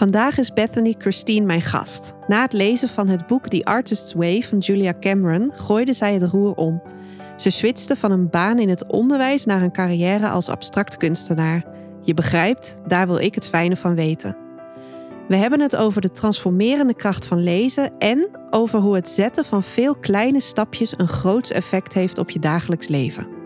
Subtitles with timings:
[0.00, 2.16] Vandaag is Bethany Christine mijn gast.
[2.26, 6.22] Na het lezen van het boek The Artist's Way van Julia Cameron gooide zij het
[6.22, 6.82] roer om.
[7.36, 11.64] Ze switchte van een baan in het onderwijs naar een carrière als abstract kunstenaar.
[12.02, 14.36] Je begrijpt, daar wil ik het fijne van weten.
[15.28, 19.62] We hebben het over de transformerende kracht van lezen en over hoe het zetten van
[19.62, 23.39] veel kleine stapjes een groot effect heeft op je dagelijks leven.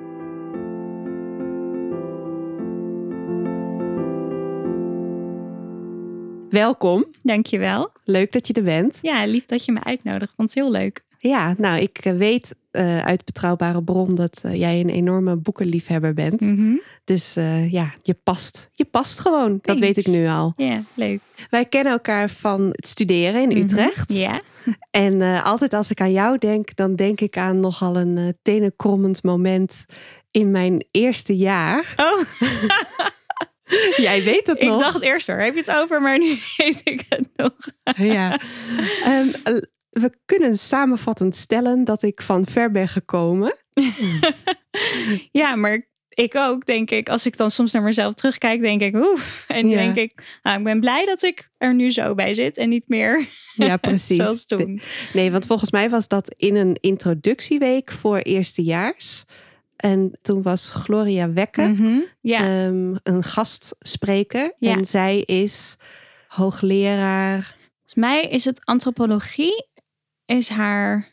[6.55, 7.07] Welkom.
[7.23, 7.91] Dankjewel.
[8.05, 8.99] Leuk dat je er bent.
[9.03, 10.33] Ja, lief dat je me uitnodigt.
[10.37, 11.03] Vond het heel leuk.
[11.19, 16.15] Ja, nou, ik eh, weet uh, uit betrouwbare bron dat uh, jij een enorme boekenliefhebber
[16.15, 16.41] bent.
[16.41, 16.81] Mm -hmm.
[17.05, 18.71] Dus uh, ja, je past.
[18.73, 19.61] Je past gewoon.
[19.61, 19.67] Thanks.
[19.67, 20.53] Dat weet ik nu al.
[20.57, 21.21] Ja, leuk.
[21.51, 23.63] Wij kennen elkaar van het studeren in Mm -hmm.
[23.63, 24.13] Utrecht.
[24.13, 24.41] Ja.
[24.91, 29.85] En altijd als ik aan jou denk, dan denk ik aan nogal een tenenkrommend moment
[30.31, 31.95] in mijn eerste jaar.
[31.97, 32.23] Oh.
[33.97, 34.77] Jij weet het ik nog.
[34.77, 37.53] Ik dacht eerst hoor, heb je het over, maar nu weet ik het nog.
[37.97, 38.41] ja.
[39.07, 39.33] Um,
[39.91, 43.57] we kunnen samenvattend stellen dat ik van ver ben gekomen.
[45.41, 47.09] ja, maar ik ook, denk ik.
[47.09, 49.21] Als ik dan soms naar mezelf terugkijk, denk ik, oeh.
[49.47, 49.77] En ja.
[49.77, 52.89] denk ik, nou, ik ben blij dat ik er nu zo bij zit en niet
[52.89, 54.17] meer ja, precies.
[54.17, 54.81] zoals toen.
[55.13, 59.25] Nee, want volgens mij was dat in een introductieweek voor eerstejaars.
[59.85, 62.07] En toen was Gloria Wekker mm -hmm.
[62.21, 62.67] ja.
[62.67, 64.53] um, een gastspreker.
[64.59, 64.77] Ja.
[64.77, 65.77] En zij is
[66.29, 67.57] hoogleraar.
[67.75, 69.67] Volgens mij is het antropologie,
[70.25, 71.13] is haar.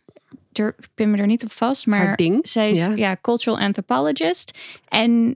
[0.51, 2.47] Ik ben me er niet op vast, maar haar ding.
[2.47, 2.95] zij is ja.
[2.95, 3.17] ja.
[3.21, 4.57] cultural anthropologist.
[4.87, 5.29] En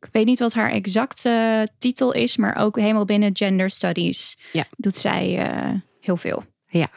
[0.00, 4.64] ik weet niet wat haar exacte titel is, maar ook helemaal binnen gender studies ja.
[4.76, 6.44] doet zij uh, heel veel.
[6.66, 6.88] Ja,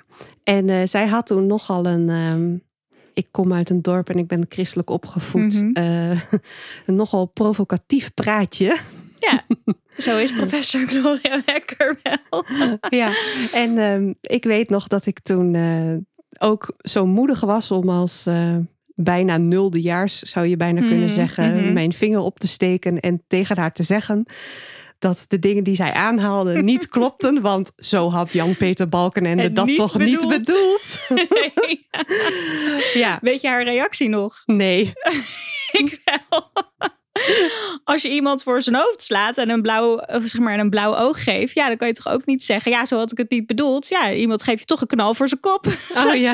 [0.44, 2.10] en uh, zij had toen nogal een.
[2.10, 2.66] Um,
[3.18, 5.54] ik kom uit een dorp en ik ben christelijk opgevoed.
[5.54, 5.66] Mhm.
[5.66, 5.84] Mm -hmm.
[5.84, 6.22] uh,
[6.86, 8.78] een nogal provocatief praatje.
[9.20, 9.46] Ja,
[10.06, 12.46] zo is professor Gloria Wekker wel.
[12.90, 13.14] ja,
[13.54, 15.96] en um, ik weet nog dat ik toen uh,
[16.38, 18.56] ook zo moedig was om als uh,
[18.96, 21.74] bijna nuldejaars, zou je bijna Mhm, kunnen zeggen, mm -hmm.
[21.74, 24.26] mijn vinger op te steken en tegen haar te zeggen
[25.00, 27.42] dat de dingen die zij aanhaalde niet klopten.
[27.42, 30.30] Want zo had Jan-Peter Balkenende dat niet toch bedoeld.
[30.30, 31.00] niet bedoeld.
[31.10, 31.88] Nee.
[33.04, 33.20] ja.
[33.22, 34.44] Weet je haar reactie nog?
[34.46, 34.94] Nee.
[35.72, 36.52] ik wel.
[37.84, 41.24] Als je iemand voor zijn hoofd slaat en een blauw, zeg maar, een blauw oog
[41.24, 43.48] geeft, ja, dan kan je toch ook niet zeggen, ja, zo had ik het niet
[43.48, 43.88] bedoeld.
[43.88, 45.68] Ja, iemand geeft je toch een knal voor zijn kop.
[45.96, 46.34] Oh ja.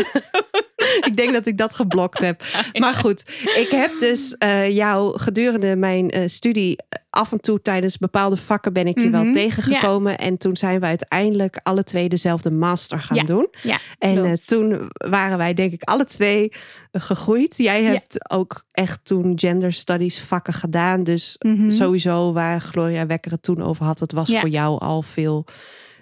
[1.02, 2.44] ik denk dat ik dat geblokt heb.
[2.74, 3.24] Maar goed,
[3.56, 6.78] ik heb dus uh, jou gedurende mijn uh, studie
[7.14, 9.24] af en toe tijdens bepaalde vakken ben ik je mm -hmm.
[9.24, 10.12] wel tegengekomen.
[10.12, 10.18] Ja.
[10.18, 13.24] En toen zijn we uiteindelijk alle twee dezelfde master gaan ja.
[13.24, 13.48] doen.
[13.62, 16.52] Ja, en uh, toen waren wij denk ik alle twee
[16.92, 17.58] gegroeid.
[17.58, 21.04] Jij hebt ook echt toen gender studies vakken gedaan.
[21.04, 21.54] Dus Mhm.
[21.54, 21.72] mm -hmm.
[21.72, 24.00] sowieso waar Gloria Wekker het toen over had.
[24.00, 25.46] Het was voor jou al veel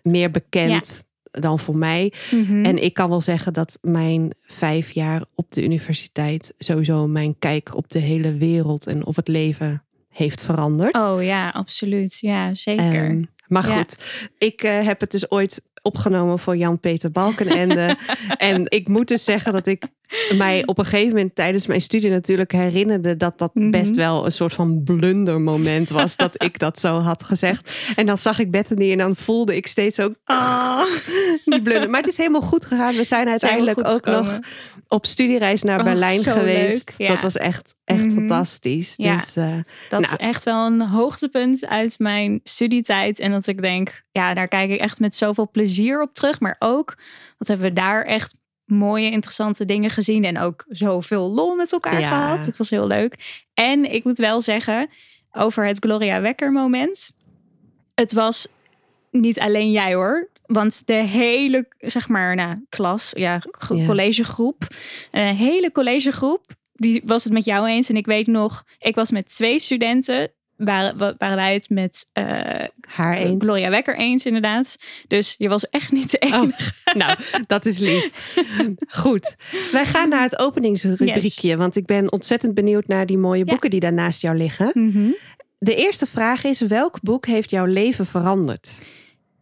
[0.04, 2.14] meer bekend dan voor mij.
[2.32, 2.66] Mm -hmm.
[2.66, 7.76] En ik kan wel zeggen dat mijn vijf jaar op de universiteit sowieso mijn kijk
[7.76, 10.96] op de hele wereld en op het leven heeft veranderd.
[10.96, 12.18] Oh ja, absoluut.
[12.20, 13.06] Ja, zeker.
[13.06, 13.76] Um, maar ja.
[13.76, 13.98] goed,
[14.38, 17.98] ik uh, heb het dus ooit opgenomen voor Jan-Peter Balkenende.
[18.38, 19.84] en ik moet dus zeggen dat ik
[20.38, 23.70] mij op een gegeven moment tijdens mijn studie natuurlijk herinnerde dat dat Mhm.
[23.70, 27.72] best wel een soort van blundermoment was dat ik dat zo had gezegd.
[27.96, 30.84] En dan zag ik Bethany en dan voelde ik steeds ook oh.
[31.46, 31.90] die blunder.
[31.90, 32.96] Maar het is helemaal goed gegaan.
[32.96, 34.24] We zijn uiteindelijk ook gekomen.
[34.26, 34.40] nog
[34.88, 36.94] op studiereis naar Oh, Berlijn geweest.
[36.98, 37.08] ja.
[37.08, 38.16] Dat was echt, echt Mhm.
[38.16, 38.94] fantastisch.
[38.96, 39.16] Ja.
[39.16, 39.56] Dus, uh,
[39.90, 43.20] Dat nou, is echt wel een hoogtepunt uit mijn studietijd.
[43.20, 46.40] En dat ik denk, ja, daar kijk ik echt met zoveel plezier op terug.
[46.40, 46.98] Maar ook,
[47.38, 48.40] wat hebben we daar echt
[48.72, 50.24] mooie, interessante dingen gezien.
[50.26, 52.08] En ook zoveel lol met elkaar Ja.
[52.08, 52.46] gehad.
[52.46, 53.44] Het was heel leuk.
[53.54, 54.90] En ik moet wel zeggen,
[55.32, 57.12] over het Gloria Wekker moment.
[57.96, 58.48] Het was
[59.12, 60.30] niet alleen jij hoor.
[60.46, 63.86] Want de hele, zeg maar, nou, klas, ja, Ja.
[63.86, 64.68] collegegroep.
[65.12, 66.46] Een hele collegegroep.
[66.74, 67.90] Die was het met jou eens.
[67.90, 70.32] En ik weet nog, ik was met twee studenten.
[70.64, 72.26] Waren, wa- waren wij het met eh,
[72.88, 73.44] haar eens.
[73.44, 74.76] Gloria Wekker eens, inderdaad.
[75.08, 76.72] Dus je was echt niet de enige.
[76.94, 77.18] Nou,
[77.48, 78.36] dat is lief.
[78.88, 79.36] Goed.
[79.72, 81.58] Wij gaan naar het openingsrubriekje.
[81.58, 84.72] Want ik ben ontzettend benieuwd naar die mooie boeken die daar naast jou liggen.
[84.74, 85.10] Mhm.
[85.58, 88.82] De eerste vraag is: welk boek heeft jouw leven veranderd?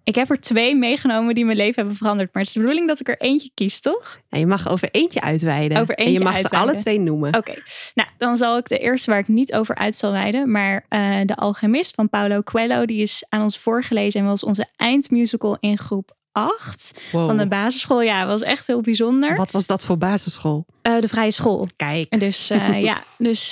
[0.09, 2.29] Ik heb er twee meegenomen die mijn leven hebben veranderd.
[2.33, 4.19] Maar het is de bedoeling dat ik er eentje kies, toch?
[4.29, 5.77] Nou, je mag over eentje uitweiden.
[5.81, 6.69] Over eentje en je mag uitweiden.
[6.69, 7.35] ze alle twee noemen.
[7.37, 7.53] Oké,
[7.93, 10.51] nou dan zal ik de eerste waar ik niet over uit zal wijden.
[10.51, 14.65] Maar eh, De Alchemist van Paulo Coelho, die is aan ons voorgelezen en was onze
[14.75, 17.27] eindmusical in groep 8 Wow.
[17.27, 18.01] van de basisschool.
[18.01, 19.35] Ja, was echt heel bijzonder.
[19.35, 20.65] Wat was dat voor basisschool?
[20.81, 21.67] Eh, de vrije school.
[21.75, 22.09] Kijk.
[22.09, 23.51] En dus eh, ja, dus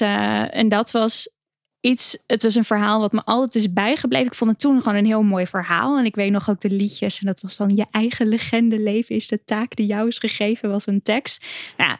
[0.52, 1.30] en dat was
[1.80, 2.18] iets.
[2.28, 4.28] Het was een verhaal wat me altijd is bijgebleven.
[4.28, 5.98] Ik vond het toen gewoon een heel mooi verhaal.
[5.98, 7.20] En ik weet nog ook de liedjes.
[7.20, 10.70] En dat was dan je eigen legende leven is de taak die jou is gegeven,
[10.70, 11.46] was een tekst.
[11.78, 11.98] Nou,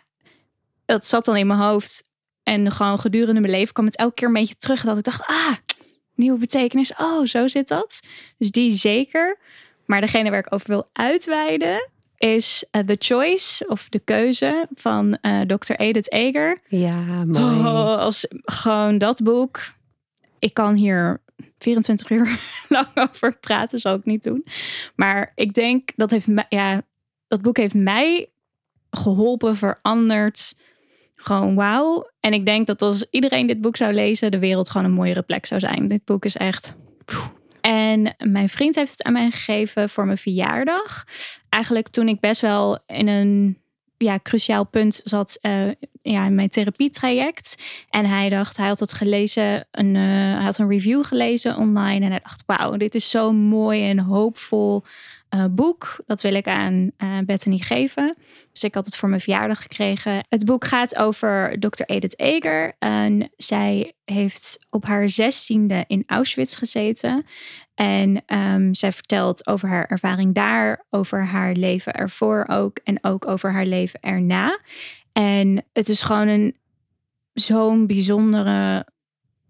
[0.86, 2.06] dat zat dan in mijn hoofd.
[2.44, 4.84] En gewoon gedurende mijn leven kwam het elke keer een beetje terug.
[4.84, 5.54] Dat ik dacht, ah,
[6.16, 6.94] nieuwe betekenis.
[6.98, 8.00] Oh, zo zit dat.
[8.38, 9.40] Dus die zeker.
[9.86, 15.18] Maar degene waar ik over wil uitweiden is eh, The Choice of De Keuze van
[15.22, 15.74] eh, Dr.
[15.74, 16.58] Edith Eger.
[16.68, 17.44] Ja, mooi.
[17.44, 19.60] Oh, als gewoon dat boek.
[20.40, 21.22] Ik kan hier
[21.60, 24.46] 24 uur lang over praten, zal ik niet doen.
[24.96, 26.82] Maar ik denk dat heeft ja,
[27.28, 28.30] dat boek heeft mij
[28.90, 30.56] geholpen, veranderd.
[31.16, 32.10] Gewoon wauw.
[32.20, 35.22] En ik denk dat als iedereen dit boek zou lezen, de wereld gewoon een mooiere
[35.22, 35.88] plek zou zijn.
[35.88, 36.76] Dit boek is echt.
[37.68, 41.04] En mijn vriend heeft het aan mij gegeven voor mijn verjaardag.
[41.50, 43.62] Eigenlijk toen ik best wel in een
[43.98, 45.68] ja, cruciaal punt zat eh,
[46.02, 47.56] ja, in mijn therapietraject.
[47.90, 50.02] En hij dacht, hij had het gelezen, een, eh,
[50.36, 52.06] hij had een review gelezen online.
[52.06, 54.84] En hij dacht, wauw, dit is zo'n mooi en hoopvol
[55.30, 56.04] eh, boek.
[56.06, 56.92] Dat wil ik aan
[57.26, 58.16] Bethany geven.
[58.52, 60.26] Dus ik had het voor mijn verjaardag gekregen.
[60.30, 61.84] Het boek gaat over Dr.
[61.86, 62.76] Edith Eger.
[62.80, 67.26] En zij heeft op haar zestiende in Auschwitz gezeten.
[67.78, 73.28] En ehm, zij vertelt over haar ervaring daar, over haar leven ervoor ook en ook
[73.28, 74.60] over haar leven erna.
[75.14, 76.56] En het is gewoon een
[77.34, 78.86] zo'n bijzondere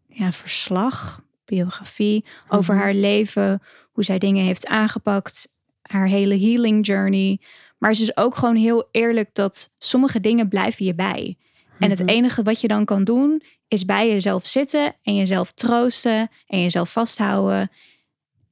[0.08, 2.84] ja, verslag, biografie over Mhm.
[2.84, 7.40] haar leven, hoe zij dingen heeft aangepakt, haar hele healing journey.
[7.78, 11.38] Maar ze is ook gewoon heel eerlijk dat sommige dingen blijven je bij.
[11.80, 12.10] En het Mhm.
[12.10, 16.92] enige wat je dan kan doen, is bij jezelf zitten en jezelf troosten en jezelf
[16.92, 17.72] vasthouden.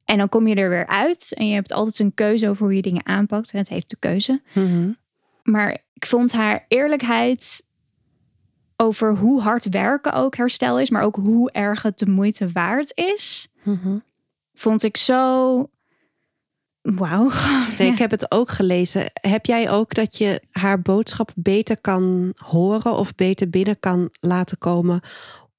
[0.05, 1.33] En dan kom je er weer uit.
[1.33, 3.51] En je hebt altijd een keuze over hoe je dingen aanpakt.
[3.51, 4.41] En het heeft de keuze.
[4.53, 4.89] Mhm.
[5.43, 7.63] Maar ik vond haar eerlijkheid
[8.77, 12.91] over hoe hard werken ook herstel is, maar ook hoe erg het de moeite waard
[12.95, 13.97] is, Mhm.
[14.53, 15.69] vond ik zo.
[16.81, 17.29] Wauw.
[17.77, 19.05] Nee, ik heb het ook gelezen.
[19.13, 24.57] Heb jij ook dat je haar boodschap beter kan horen of beter binnen kan laten
[24.57, 25.01] komen?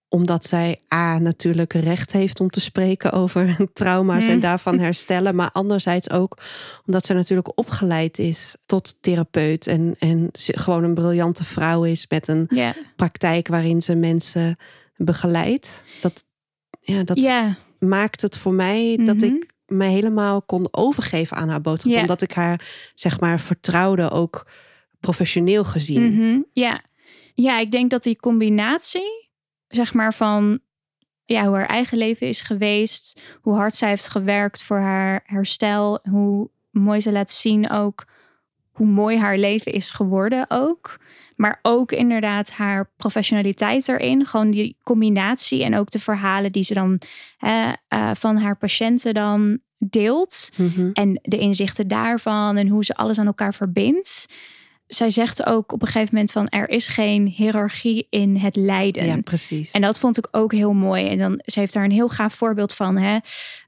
[0.08, 4.40] Omdat zij A natuurlijk recht heeft om te spreken over trauma's en Hmm.
[4.40, 5.34] daarvan herstellen.
[5.34, 6.38] Maar anderzijds ook
[6.86, 9.66] omdat zij natuurlijk opgeleid is tot therapeut.
[9.66, 12.48] En, en ze gewoon een briljante vrouw is met een
[12.96, 14.56] praktijk waarin ze mensen
[14.96, 15.84] begeleidt.
[16.00, 16.24] Dat,
[16.80, 17.16] ja, dat
[17.78, 19.24] maakt het voor mij dat Mhm.
[19.24, 21.92] ik me helemaal kon overgeven aan haar boodschap.
[22.00, 24.46] Omdat ik haar, zeg maar, vertrouwde, ook
[25.00, 26.12] professioneel gezien.
[26.12, 26.80] Mhm, ja.
[27.34, 29.25] ja, ik denk dat die combinatie,
[29.68, 30.60] zeg maar, van
[31.24, 35.98] ja, hoe haar eigen leven is geweest, hoe hard zij heeft gewerkt voor haar herstel,
[36.02, 38.04] hoe mooi ze laat zien ook
[38.76, 41.00] hoe mooi haar leven is geworden ook.
[41.36, 44.26] Maar ook inderdaad haar professionaliteit erin.
[44.26, 47.00] Gewoon die combinatie en ook de verhalen die ze dan
[47.38, 50.50] hè, eh, van haar patiënten dan deelt.
[50.56, 50.90] Mhm.
[50.92, 54.26] En de inzichten daarvan en hoe ze alles aan elkaar verbindt.
[54.86, 59.06] Zij zegt ook op een gegeven moment van er is geen hiërarchie in het lijden.
[59.06, 59.70] Ja, precies.
[59.70, 61.08] En dat vond ik ook heel mooi.
[61.08, 62.96] En dan, ze heeft daar een heel gaaf voorbeeld van.
[62.96, 63.18] Hè?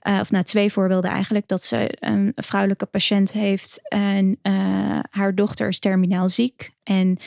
[0.01, 1.49] Eh, of nou, twee voorbeelden eigenlijk.
[1.49, 6.71] Dat ze een vrouwelijke patiënt heeft en eh, haar dochter is terminaal ziek.
[6.83, 7.19] En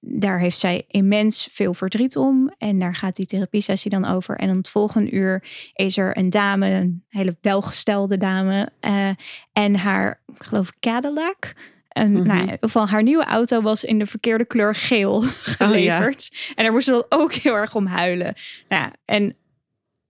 [0.00, 2.54] daar heeft zij immens veel verdriet om.
[2.58, 4.36] En daar gaat die therapiesessie dan over.
[4.36, 8.70] En dan het volgende uur is er een dame, een hele welgestelde dame.
[8.80, 9.08] eh,
[9.52, 11.54] en haar, ik geloof Cadillac.
[11.98, 12.26] En, Mhm.
[12.26, 16.28] nou, ieder geval, haar nieuwe auto was in de verkeerde kleur geel geleverd.
[16.54, 18.34] En daar moest ze dan ook heel erg om huilen.
[18.68, 19.36] Nou, ja, en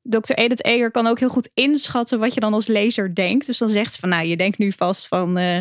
[0.03, 0.33] Dr.
[0.33, 3.47] Edith Eger kan ook heel goed inschatten wat je dan als lezer denkt.
[3.47, 5.37] Dus dan zegt ze van, nou, je denkt nu vast van...
[5.39, 5.59] eh,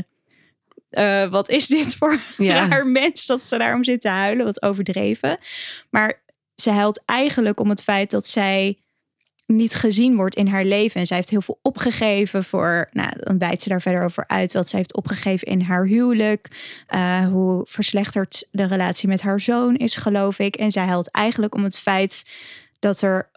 [0.90, 2.68] eh, wat is dit voor Ja.
[2.68, 4.46] raar mens dat ze daarom zit te huilen?
[4.46, 5.38] Wat overdreven.
[5.90, 6.22] Maar
[6.56, 8.78] ze huilt eigenlijk om het feit dat zij
[9.48, 11.00] niet gezien wordt in haar leven.
[11.00, 14.54] En zij heeft heel veel opgegeven voor, nou, dan wijdt ze daar verder over uit,
[14.54, 16.50] wat zij heeft opgegeven in haar huwelijk.
[16.88, 20.56] eh, hoe verslechterd de relatie met haar zoon is, geloof ik.
[20.56, 22.26] En zij huilt eigenlijk om het feit
[22.80, 23.30] dat er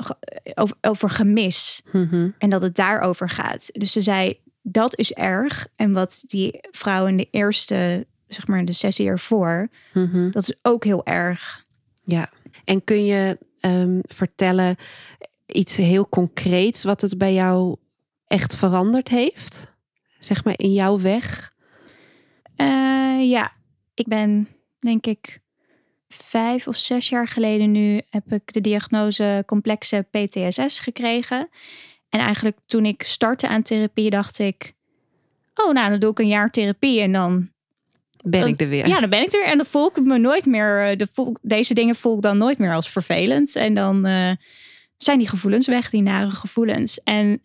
[0.54, 2.28] over, over gemis Mhm.
[2.38, 3.68] en dat het daarover gaat.
[3.72, 5.66] Dus ze zei, dat is erg.
[5.76, 10.30] En wat die vrouw in de eerste, zeg maar, de sessie ervoor, Mhm.
[10.30, 11.64] dat is ook heel erg.
[12.02, 12.30] Ja.
[12.64, 14.76] En kun je ehm, vertellen,
[15.52, 17.76] iets heel concreets wat het bij jou
[18.26, 19.75] echt veranderd heeft?
[20.19, 21.54] Zeg maar in jouw weg?
[22.57, 23.52] Uh, ja,
[23.95, 24.49] ik ben
[24.80, 25.40] denk ik
[26.09, 31.49] vijf of zes jaar geleden nu heb ik de diagnose complexe PTSS gekregen.
[32.09, 34.73] En eigenlijk toen ik startte aan therapie dacht ik,
[35.54, 37.50] oh nou dan doe ik een jaar therapie en dan
[38.25, 38.87] ben ik er weer.
[38.88, 39.45] Ja, dan ben ik er.
[39.45, 40.87] En dan voel ik me nooit meer.
[40.87, 43.57] Eh, de voel, deze dingen voel ik dan nooit meer als vervelend.
[43.57, 44.30] En dan uh,
[45.02, 47.02] zijn die gevoelens weg, die nare gevoelens.
[47.02, 47.38] En uh,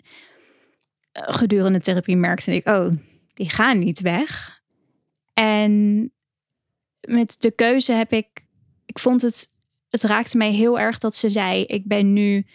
[1.14, 2.92] gedurende therapie merkte ik, oh,
[3.34, 4.62] die gaan niet weg.
[5.34, 6.12] En
[7.02, 8.28] met de keuze heb ik,
[8.86, 9.50] ik vond het,
[9.90, 12.46] het raakte mij heel erg dat ze zei, ik ben nu,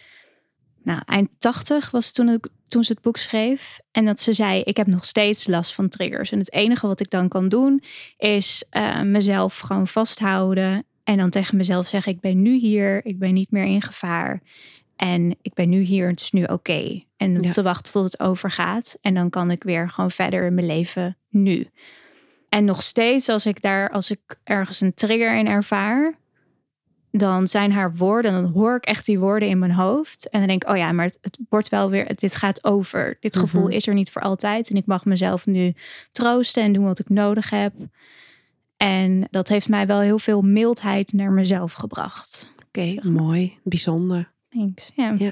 [0.83, 3.79] nou, eind 80 was toen ik toen ze het boek schreef.
[3.91, 6.31] En dat ze zei: Ik heb nog steeds last van triggers.
[6.31, 7.83] En het enige wat ik dan kan doen,
[8.17, 10.85] is uh, mezelf gewoon vasthouden.
[11.03, 14.41] En dan tegen mezelf zeggen: Ik ben nu hier, ik ben niet meer in gevaar.
[15.01, 17.03] En ik ben nu hier, het is nu oké.
[17.17, 18.97] En te wachten tot het overgaat.
[19.01, 21.67] En dan kan ik weer gewoon verder in mijn leven nu.
[22.49, 26.13] En nog steeds, als ik daar, als ik ergens een trigger in ervaar,
[27.11, 30.29] dan zijn haar woorden, dan hoor ik echt die woorden in mijn hoofd.
[30.29, 33.17] En dan denk ik, oh ja, maar het, het wordt wel weer, dit gaat over.
[33.19, 33.43] Dit mhm.
[33.43, 34.69] gevoel is er niet voor altijd.
[34.69, 35.73] En ik mag mezelf nu
[36.11, 37.73] troosten en doen wat ik nodig heb.
[38.77, 42.53] En dat heeft mij wel heel veel mildheid naar mezelf gebracht.
[42.67, 44.31] Oké, mooi, bijzonder.
[44.51, 44.91] Thanks.
[44.95, 45.15] Ja.
[45.17, 45.31] ja.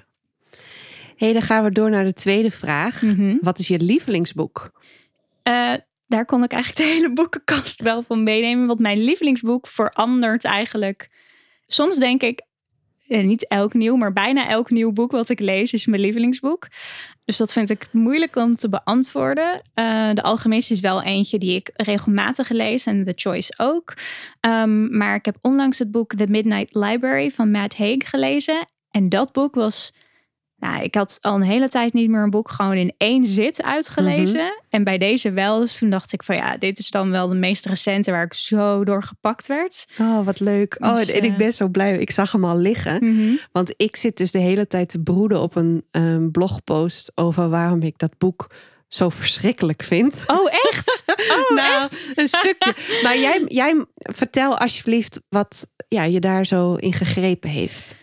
[1.16, 3.02] hey, dan gaan we door naar de tweede vraag.
[3.02, 3.38] Mhm.
[3.42, 4.72] Wat is je lievelingsboek?
[5.44, 5.74] Uh,
[6.08, 8.68] daar kon ik eigenlijk de hele boekenkast wel van meenemen.
[8.68, 11.10] Want mijn lievelingsboek verandert eigenlijk
[11.66, 12.42] soms denk ik,
[13.08, 16.68] eh, niet elk nieuw, maar bijna elk nieuw boek wat ik lees is mijn lievelingsboek.
[17.26, 19.62] Dus dat vind ik moeilijk om te beantwoorden.
[19.76, 23.94] Uh, de Alchemist is wel eentje die ik regelmatig lees en The Choice ook.
[24.42, 28.68] Um, maar ik heb onlangs het boek The Midnight Library van Matt Haig gelezen.
[29.00, 29.94] En dat boek was
[30.58, 33.64] nou, ik had al een hele tijd niet meer een boek gewoon in één zit
[33.64, 34.44] uitgelezen.
[34.44, 34.52] Mhm.
[34.70, 35.60] En bij deze wel.
[35.60, 38.34] Dus toen dacht ik van ja, dit is dan wel de meest recente waar ik
[38.34, 39.88] zo door gepakt werd.
[40.00, 40.76] Oh, wat leuk.
[40.80, 41.98] oh, dus, en ik eh, ben zo blij.
[41.98, 43.06] Ik zag hem al liggen.
[43.06, 43.36] Mhm.
[43.52, 47.82] Want ik zit dus de hele tijd te broeden op een um, blogpost over waarom
[47.82, 48.48] ik dat boek
[48.88, 50.24] zo verschrikkelijk vind.
[50.28, 50.98] Oh, echt?
[51.30, 52.74] Oh, nou, een stukje.
[53.04, 57.98] Maar jij, jij vertel alsjeblieft wat ja, je daar zo in gegrepen heeft.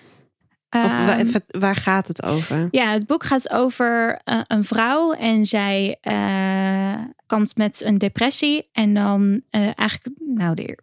[0.70, 2.68] Of ehm, waar, gaat het over?
[2.70, 8.68] Ja, het boek gaat over uh, een vrouw en zij uh, komt met een depressie.
[8.72, 10.78] En dan uh, eigenlijk, nou, de,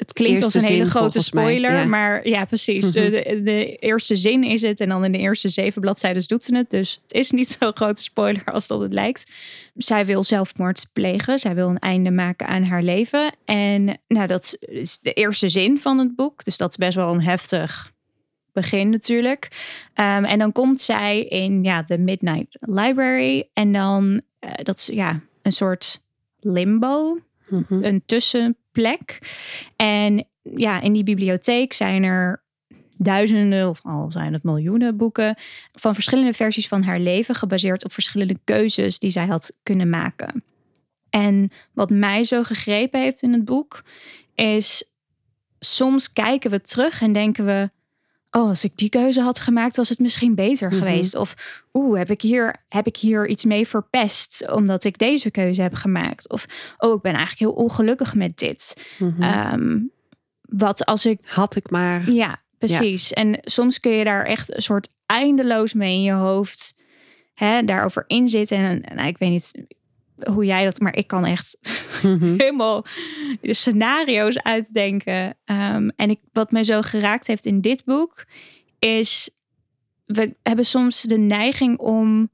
[0.00, 2.84] het klinkt als een hele grote spoiler, maar ja, precies.
[2.84, 2.92] Mhm.
[2.92, 6.56] de, de, eerste zin is het en dan in de eerste zeven bladzijden doet ze
[6.56, 6.70] het.
[6.70, 9.30] Dus het is niet zo'n grote spoiler als dat het lijkt.
[9.74, 11.38] Zij wil zelfmoord plegen.
[11.38, 13.32] Zij wil een einde maken aan haar leven.
[13.44, 16.44] En nou, dat is de eerste zin van het boek.
[16.44, 17.92] Dus dat is best wel een heftig
[18.52, 19.48] begin natuurlijk.
[19.94, 23.48] Ehm, en dan komt zij in ja, de Midnight Library.
[23.52, 26.00] En dan, uh, dat is ja, een soort
[26.40, 27.18] limbo.
[27.48, 27.84] Mhm.
[27.84, 29.18] Een tussenplek.
[29.76, 32.42] En ja, in die bibliotheek zijn er
[32.96, 35.36] duizenden of al zijn het miljoenen boeken
[35.72, 40.44] van verschillende versies van haar leven gebaseerd op verschillende keuzes die zij had kunnen maken.
[41.10, 43.84] En wat mij zo gegrepen heeft in het boek
[44.34, 44.90] is
[45.58, 47.70] soms kijken we terug en denken we
[48.30, 50.78] oh, als ik die keuze had gemaakt, was het misschien beter mhm.
[50.78, 51.14] geweest.
[51.14, 51.34] Of
[51.72, 55.74] oeh, heb ik, hier, heb ik hier iets mee verpest omdat ik deze keuze heb
[55.74, 56.28] gemaakt?
[56.28, 56.46] Of
[56.78, 58.86] oh, ik ben eigenlijk heel ongelukkig met dit.
[58.98, 59.22] Mhm.
[59.22, 59.78] Ehm,
[60.42, 61.20] wat als ik.
[61.24, 62.10] Had ik maar.
[62.10, 63.12] Ja, precies.
[63.12, 66.74] En soms kun je daar echt een soort eindeloos mee in je hoofd
[67.34, 68.58] hè, daarover inzitten.
[68.58, 69.52] En, en nou, ik weet niet,
[70.28, 71.58] hoe jij dat, maar ik kan echt
[72.42, 72.84] helemaal
[73.40, 75.36] de scenario's uitdenken.
[75.44, 78.26] Um, en ik, wat mij zo geraakt heeft in dit boek
[78.78, 79.30] is,
[80.04, 82.30] we hebben soms de neiging om,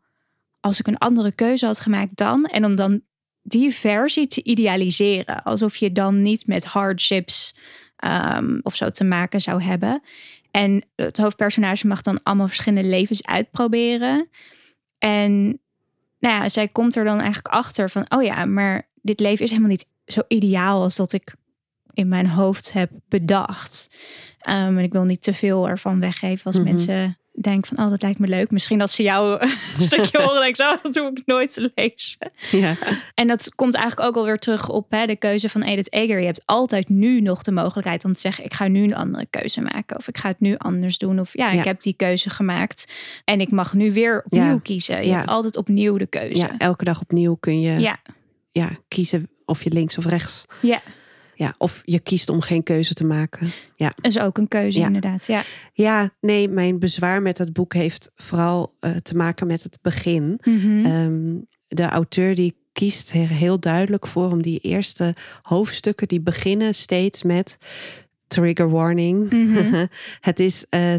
[0.60, 3.02] als ik een andere keuze had gemaakt dan, en om dan
[3.42, 7.56] die versie te idealiseren, alsof je dan niet met hardships
[8.04, 10.02] um, of zo te maken zou hebben.
[10.50, 14.28] En het hoofdpersonage mag dan allemaal verschillende levens uitproberen.
[14.98, 15.60] En
[16.18, 19.50] nou ja, zij komt er dan eigenlijk achter van, oh ja, maar dit leven is
[19.50, 21.34] helemaal niet zo ideaal als dat ik
[21.92, 23.88] in mijn hoofd heb bedacht.
[24.48, 26.64] Um, en ik wil niet te veel ervan weggeven als mhm.
[26.64, 28.50] mensen denk van, oh, dat lijkt me leuk.
[28.50, 29.40] Misschien als ze jou
[29.76, 32.30] een stukje horen, denk ik zo, dat hoef ik nooit te lezen.
[32.50, 32.74] Ja.
[33.14, 36.20] En dat komt eigenlijk ook alweer terug op hè, de keuze van Edith Eger.
[36.20, 39.26] Je hebt altijd nu nog de mogelijkheid om te zeggen, ik ga nu een andere
[39.30, 39.96] keuze maken.
[39.96, 41.20] Of ik ga het nu anders doen.
[41.20, 42.92] Of ja, ik heb die keuze gemaakt.
[43.24, 45.06] En ik mag nu weer opnieuw kiezen.
[45.06, 46.40] Je hebt altijd opnieuw de keuze.
[46.40, 47.98] Ja, elke dag opnieuw kun je ja.
[48.52, 50.82] Ja, kiezen of je links of rechts ja.
[51.38, 53.50] Ja, of je kiest om geen keuze te maken.
[53.76, 54.86] Ja, is ook een keuze Ja.
[54.86, 55.26] inderdaad.
[55.26, 55.42] Ja.
[55.72, 60.40] ja nee, mijn bezwaar met het boek heeft vooral eh, te maken met het begin.
[60.44, 60.84] Mhm.
[60.84, 61.34] Ehm,
[61.68, 67.22] de auteur die kiest er heel duidelijk voor om die eerste hoofdstukken die beginnen steeds
[67.22, 67.58] met
[68.26, 69.30] trigger warning.
[69.32, 69.86] Mhm.
[70.20, 70.94] het is eh,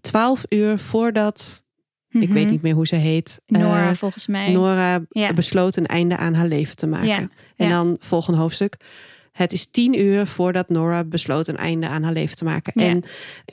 [0.00, 1.62] twaalf uur voordat,
[2.10, 2.32] ik Mhm.
[2.32, 4.52] weet niet meer hoe ze heet, eh, Nora volgens mij.
[4.52, 5.32] Nora Ja.
[5.32, 7.08] besloot een einde aan haar leven te maken.
[7.08, 7.68] Ja, En ja.
[7.68, 8.76] dan volgende hoofdstuk.
[9.40, 12.72] Het is tien uur voordat Nora besloot een einde aan haar leven te maken.
[12.82, 12.88] Ja.
[12.88, 13.02] En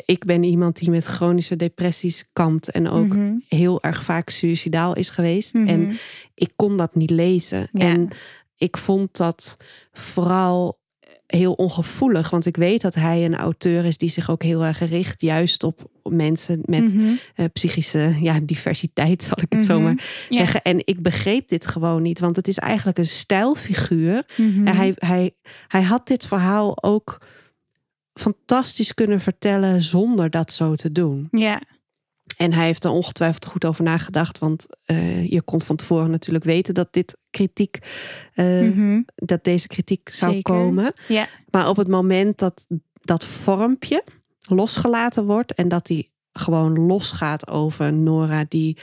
[0.06, 3.34] ik ben iemand die met chronische depressies kampt en ook Mhm.
[3.50, 5.54] heel erg vaak suicidaal is geweest.
[5.54, 5.68] Mhm.
[5.68, 5.98] En
[6.34, 7.70] ik kon dat niet lezen.
[7.72, 7.80] Ja.
[7.86, 8.10] En
[8.58, 9.58] ik vond dat
[9.92, 10.80] vooral
[11.28, 12.30] heel ongevoelig.
[12.30, 15.64] Want ik weet dat hij een auteur is die zich ook heel erg richt juist
[15.64, 17.14] op mensen met Mhm.
[17.36, 19.68] eh, psychische ja, diversiteit, zal ik het Mhm.
[19.72, 20.38] zomaar Ja.
[20.38, 20.62] zeggen.
[20.62, 24.24] En ik begreep dit gewoon niet, want het is eigenlijk een stijlfiguur.
[24.38, 24.68] Mhm.
[24.68, 25.32] En hij, hij,
[25.68, 27.22] hij had dit verhaal ook
[28.14, 31.28] fantastisch kunnen vertellen zonder dat zo te doen.
[31.32, 31.62] Ja.
[32.38, 36.46] En hij heeft er ongetwijfeld goed over nagedacht, want eh, je kon van tevoren natuurlijk
[36.46, 37.78] weten dat dit kritiek,
[38.34, 39.02] eh, Mhm.
[39.16, 40.54] dat deze kritiek zou Zeker.
[40.54, 40.94] komen.
[41.08, 41.28] Ja.
[41.50, 42.66] Maar op het moment dat
[43.02, 44.04] dat vormpje
[44.42, 48.78] losgelaten wordt en dat die gewoon losgaat over Nora die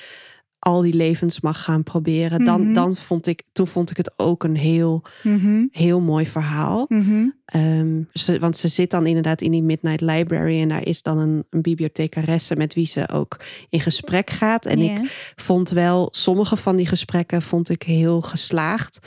[0.65, 2.73] al die levens mag gaan proberen, dan, Mhm.
[2.73, 5.65] dan vond ik, toen vond ik het ook een heel, Mhm.
[5.71, 6.85] heel mooi verhaal.
[6.89, 7.25] Mhm.
[7.45, 11.19] Ehm, ze, want ze zit dan inderdaad in die Midnight Library en daar is dan
[11.19, 14.67] een, een bibliothecaresse met wie ze ook in gesprek gaat.
[14.67, 18.99] En ik vond wel, sommige van die gesprekken vond ik heel geslaagd.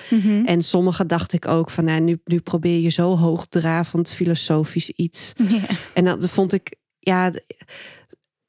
[0.45, 5.33] En sommige dacht ik ook van, nou, nu, nu probeer je zo hoogdravend filosofisch iets.
[5.93, 7.31] En dat vond ik, ja,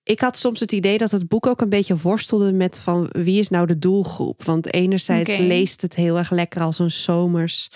[0.09, 3.38] ik had soms het idee dat het boek ook een beetje worstelde met van wie
[3.38, 4.45] is nou de doelgroep.
[4.45, 7.71] Want enerzijds leest het heel erg lekker als een zomers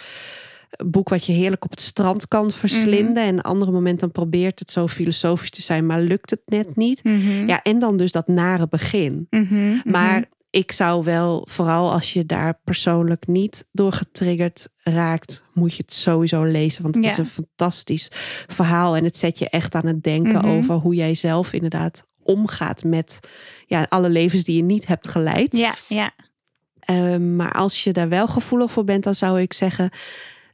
[0.87, 3.25] boek wat je heerlijk op het strand kan verslinden.
[3.25, 7.05] En andere momenten probeert het zo filosofisch te zijn, maar lukt het net niet.
[7.05, 7.47] Mhm.
[7.49, 9.27] Ja, en dan dus dat nare begin.
[9.31, 9.81] Mhm.
[9.85, 15.83] Maar ik zou wel, vooral als je daar persoonlijk niet door getriggerd raakt, moet je
[15.87, 16.83] het sowieso lezen.
[16.83, 17.11] Want het Ja.
[17.11, 18.09] is een fantastisch
[18.47, 18.97] verhaal.
[18.97, 20.47] En het zet je echt aan het denken Mhm.
[20.49, 23.19] over hoe jij zelf inderdaad omgaat met
[23.67, 25.56] ja, alle levens die je niet hebt geleid.
[25.56, 26.11] Ja, ja.
[26.80, 29.91] Ehm, maar als je daar wel gevoelig voor bent, dan zou ik zeggen,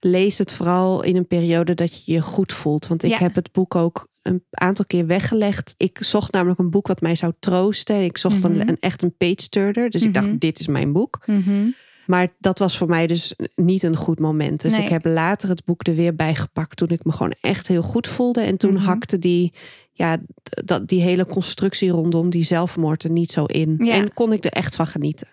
[0.00, 2.86] lees het vooral in een periode dat je je goed voelt.
[2.86, 3.18] Want ik Ja.
[3.18, 5.74] heb het boek ook een aantal keer weggelegd.
[5.76, 8.04] Ik zocht namelijk een boek wat mij zou troosten.
[8.04, 8.46] Ik zocht Mhm.
[8.60, 9.90] een, een echt een page turner.
[9.90, 10.24] Dus ik Mhm.
[10.26, 11.20] dacht, dit is mijn boek.
[11.26, 11.66] Mhm.
[12.06, 14.60] Maar dat was voor mij dus niet een goed moment.
[14.62, 14.82] Dus Nee.
[14.82, 17.82] ik heb later het boek er weer bij gepakt toen ik me gewoon echt heel
[17.82, 18.40] goed voelde.
[18.40, 18.84] En toen Mhm.
[18.84, 19.52] hakte die,
[19.98, 20.16] ja,
[20.64, 23.76] dat, die hele constructie rondom die zelfmoord er niet zo in.
[23.78, 23.92] Ja.
[23.92, 25.28] En kon ik er echt van genieten.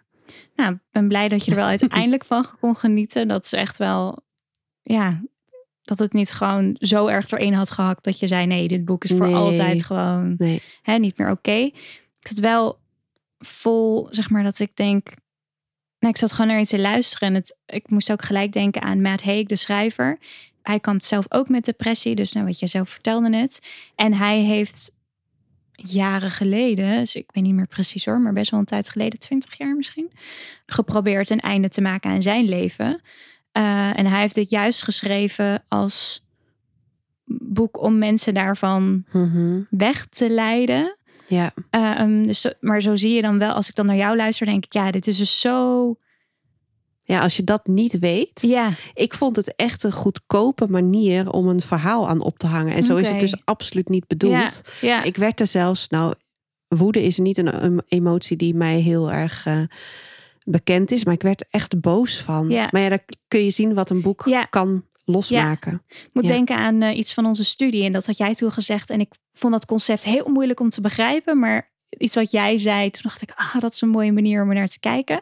[0.55, 3.27] Nou, ik ben blij dat je er wel uiteindelijk van kon genieten.
[3.27, 4.23] Dat is echt wel,
[4.81, 5.21] ja,
[5.81, 9.03] dat het niet gewoon zo erg erin had gehakt dat je zei: nee, dit boek
[9.03, 9.35] is voor Nee.
[9.35, 10.61] altijd gewoon Nee.
[10.81, 11.55] hè, niet meer oké.
[12.19, 12.79] Ik zat wel
[13.39, 15.07] vol, zeg maar, dat ik denk.
[15.99, 17.27] Nou, ik zat gewoon naar iets te luisteren.
[17.27, 20.19] En het, ik moest ook gelijk denken aan Matt Haig, de schrijver.
[20.65, 22.15] Hij kampt zelf ook met depressie.
[22.15, 23.67] Dus nou, wat je zelf vertelde het.
[23.95, 24.91] En hij heeft
[25.75, 29.19] jaren geleden, dus ik weet niet meer precies hoor, maar best wel een tijd geleden,
[29.19, 30.11] 20 jaar misschien,
[30.65, 33.01] geprobeerd een einde te maken aan zijn leven.
[33.51, 36.23] Eh, en hij heeft dit juist geschreven als
[37.25, 39.61] boek om mensen daarvan Mhm.
[39.69, 40.97] weg te leiden.
[41.27, 41.53] Ja.
[41.69, 44.45] Eh, um, dus, maar zo zie je dan wel, als ik dan naar jou luister,
[44.45, 45.97] denk ik, ja, dit is dus zo.
[47.07, 48.41] Ja, als je dat niet weet.
[48.41, 52.73] Ja, Ik vond het echt een goedkope manier om een verhaal aan op te hangen.
[52.75, 54.61] En zo is het dus absoluut niet bedoeld.
[54.81, 55.03] ja.
[55.03, 56.13] Ik werd er zelfs, nou,
[56.67, 59.59] woede is niet een, emotie die mij heel erg eh,
[60.43, 62.49] bekend is, maar ik werd er echt boos van.
[62.49, 62.67] Ja.
[62.71, 64.43] Maar ja, daar kun je zien wat een boek Ja.
[64.43, 65.81] kan losmaken.
[65.87, 66.29] Ik moet Ja.
[66.29, 67.83] denken aan eh, iets van onze studie.
[67.83, 68.89] En dat had jij toen gezegd.
[68.89, 71.39] En ik vond dat concept heel moeilijk om te begrijpen.
[71.39, 74.49] Maar iets wat jij zei, toen dacht ik, ah, dat is een mooie manier om
[74.49, 75.19] er naar te kijken.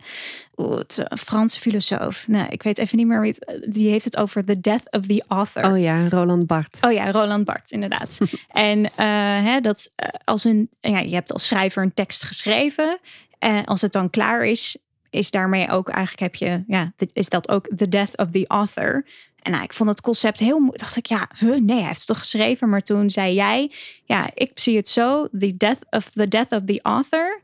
[0.87, 2.27] Is een Franse filosoof.
[2.27, 5.05] Nou, ik weet even niet meer wie het, die heeft het over the death of
[5.05, 5.71] the author.
[5.71, 6.81] Oh ja, Roland Barthes.
[6.81, 8.17] Oh ja, Roland Barthes, inderdaad.
[8.47, 12.99] en eh, hè, dat eh, als een, ja, je hebt als schrijver een tekst geschreven.
[13.39, 14.77] En als het dan klaar is,
[15.09, 19.05] is daarmee ook eigenlijk heb je, ja, is dat ook the death of the author.
[19.43, 20.79] En nou, ik vond het concept heel moeilijk.
[20.79, 22.69] Dacht ik, ja, huh, nee, hij heeft het toch geschreven.
[22.69, 23.71] Maar toen zei jij,
[24.03, 25.27] ja, ik zie het zo.
[25.39, 27.41] The death of the death of the author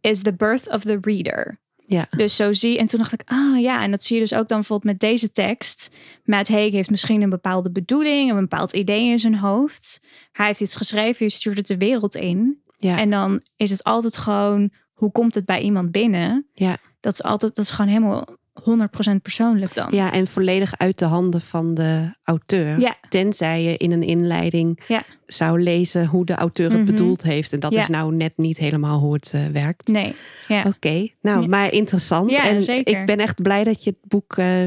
[0.00, 1.60] is the birth of the reader.
[1.86, 2.06] Ja.
[2.16, 4.48] Dus zo zie En toen dacht ik, ah ja, en dat zie je dus ook
[4.48, 5.90] dan bijvoorbeeld met deze tekst.
[6.24, 10.02] Matt Haig heeft misschien een bepaalde bedoeling, een bepaald idee in zijn hoofd.
[10.32, 12.62] Hij heeft iets geschreven, je stuurt het de wereld in.
[12.78, 12.98] Ja.
[12.98, 16.46] En dan is het altijd gewoon, hoe komt het bij iemand binnen?
[16.52, 16.76] Ja.
[17.00, 19.88] Dat is altijd, dat is gewoon helemaal 100% persoonlijk dan.
[19.90, 22.80] Ja, en volledig uit de handen van de auteur.
[22.80, 22.96] Ja.
[23.08, 25.02] Tenzij je in een inleiding Ja.
[25.26, 26.86] zou lezen hoe de auteur het Mhm.
[26.90, 27.52] bedoeld heeft.
[27.52, 27.82] En dat Ja.
[27.82, 29.88] is nou net niet helemaal hoe het eh, werkt.
[29.88, 30.14] Nee,
[30.48, 30.62] ja.
[30.66, 32.30] Oké, nou, maar interessant.
[32.30, 32.98] Ja, en zeker.
[33.00, 34.64] ik ben echt blij dat je het boek eh,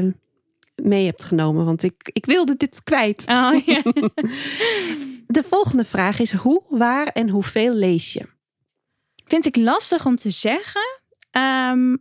[0.82, 1.64] mee hebt genomen.
[1.64, 3.24] Want ik, ik wilde dit kwijt.
[3.28, 3.82] Oh, ja.
[5.26, 8.22] De volgende vraag is hoe, waar en hoeveel lees je?
[9.24, 10.80] Vind ik lastig om te zeggen.
[11.30, 11.96] Ehm,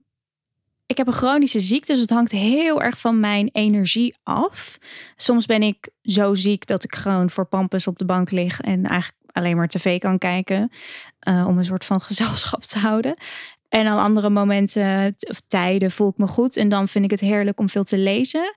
[0.86, 4.78] ik heb een chronische ziekte, dus het hangt heel erg van mijn energie af.
[5.16, 8.86] Soms ben ik zo ziek dat ik gewoon voor pampus op de bank lig en
[8.86, 10.72] eigenlijk alleen maar tv kan kijken.
[11.20, 13.16] eh, om een soort van gezelschap te houden.
[13.70, 16.58] En aan andere momenten of tijden voel ik me goed.
[16.58, 18.56] En dan vind ik het heerlijk om veel te lezen.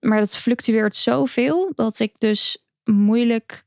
[0.00, 3.64] Maar dat fluctueert zoveel dat ik dus moeilijk.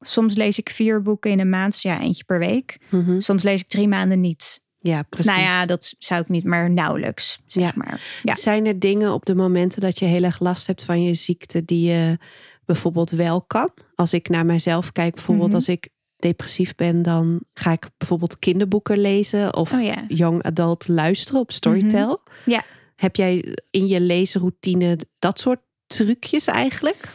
[0.00, 2.78] Soms lees ik vier boeken in een maand, ja, eentje per week.
[2.90, 3.20] Mhm.
[3.20, 4.60] Soms lees ik drie maanden niet.
[4.82, 5.26] Ja, Of precies.
[5.30, 7.72] Nou ja, dat zou ik niet, maar nauwelijks, zeg Ja.
[7.74, 8.00] maar.
[8.22, 8.34] Ja.
[8.34, 11.64] Zijn er dingen op de momenten dat je heel erg last hebt van je ziekte
[11.64, 12.18] die je
[12.64, 13.70] bijvoorbeeld wel kan?
[13.94, 15.56] Als ik naar mezelf kijk, bijvoorbeeld Mhm.
[15.56, 20.04] als ik depressief ben, dan ga ik bijvoorbeeld kinderboeken lezen of Oh ja.
[20.08, 22.20] young adult luisteren op Storytel.
[22.44, 22.62] Ja.
[22.96, 27.10] Heb jij in je lezenroutine dat soort trucjes eigenlijk?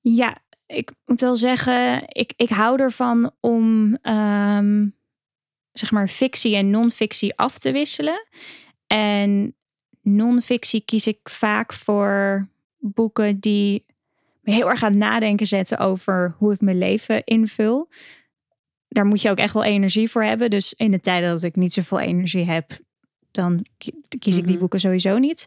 [0.00, 4.86] Ja, ik moet wel zeggen, ik, ik hou ervan om ehm,
[5.74, 8.26] zeg maar fictie en non-fictie af te wisselen.
[8.86, 9.54] En
[10.02, 12.46] non-fictie kies ik vaak voor
[12.78, 13.84] boeken die
[14.40, 17.88] me heel erg aan het nadenken zetten over hoe ik mijn leven invul.
[18.88, 20.50] Daar moet je ook echt wel energie voor hebben.
[20.50, 22.78] Dus in de tijden dat ik niet zoveel energie heb,
[23.30, 24.58] dan ki- kies ik die Mhm.
[24.58, 25.44] boeken sowieso niet.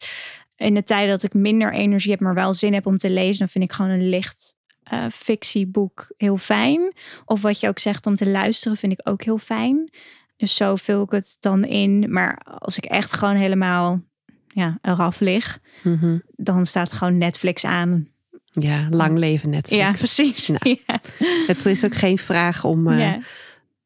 [0.55, 3.39] In de tijden dat ik minder energie heb, maar wel zin heb om te lezen,
[3.39, 4.56] dan vind ik gewoon een licht
[4.89, 6.93] eh, fictieboek heel fijn.
[7.25, 9.89] Of wat je ook zegt om te luisteren, vind ik ook heel fijn.
[10.37, 12.11] Dus zo vul ik het dan in.
[12.11, 13.99] Maar als ik echt gewoon helemaal
[14.47, 16.17] ja, eraf lig, Mhm.
[16.35, 18.07] dan staat gewoon Netflix aan.
[18.51, 19.81] Ja, lang leven Netflix.
[19.83, 20.47] Ja, precies.
[20.47, 20.99] Nou, Ja.
[21.47, 23.19] Het is ook geen vraag om eh, Ja.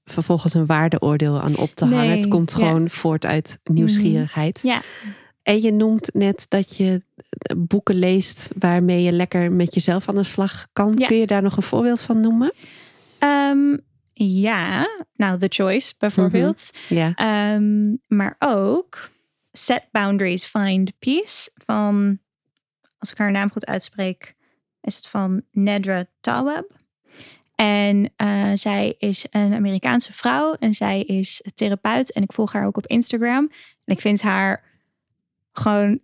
[0.05, 2.07] vervolgens een waardeoordeel aan op te hangen.
[2.07, 2.55] Nee, Het komt ja.
[2.57, 4.59] Gewoon voort uit nieuwsgierigheid.
[4.63, 4.81] Ja.
[5.43, 10.15] En je noemt net dat je eh, boeken leest waarmee je lekker met jezelf aan
[10.15, 10.93] de slag kan.
[10.95, 11.07] Ja.
[11.07, 12.53] Kun je daar nog een voorbeeld van noemen?
[13.19, 13.77] Ehm,
[14.13, 16.71] ja, nou, The Choice bijvoorbeeld.
[16.89, 17.13] Ja.
[17.15, 19.09] Ehm, maar ook
[19.51, 22.19] Set Boundaries, Find Peace van,
[22.97, 24.35] als ik haar naam goed uitspreek,
[24.81, 26.79] is het van Nedra Tawwab.
[27.55, 32.65] En eh, zij is een Amerikaanse vrouw en zij is therapeut en ik volg haar
[32.65, 33.51] ook op Instagram.
[33.85, 34.70] En ik vind haar
[35.51, 35.99] gewoon,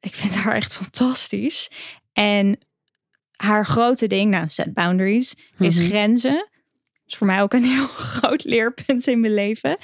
[0.00, 1.70] ik vind haar echt fantastisch.
[2.12, 2.58] En
[3.36, 5.86] haar grote ding, nou, set boundaries, is Mhm.
[5.88, 6.32] grenzen.
[7.04, 9.76] Dat is voor mij ook een heel groot leerpunt in mijn leven.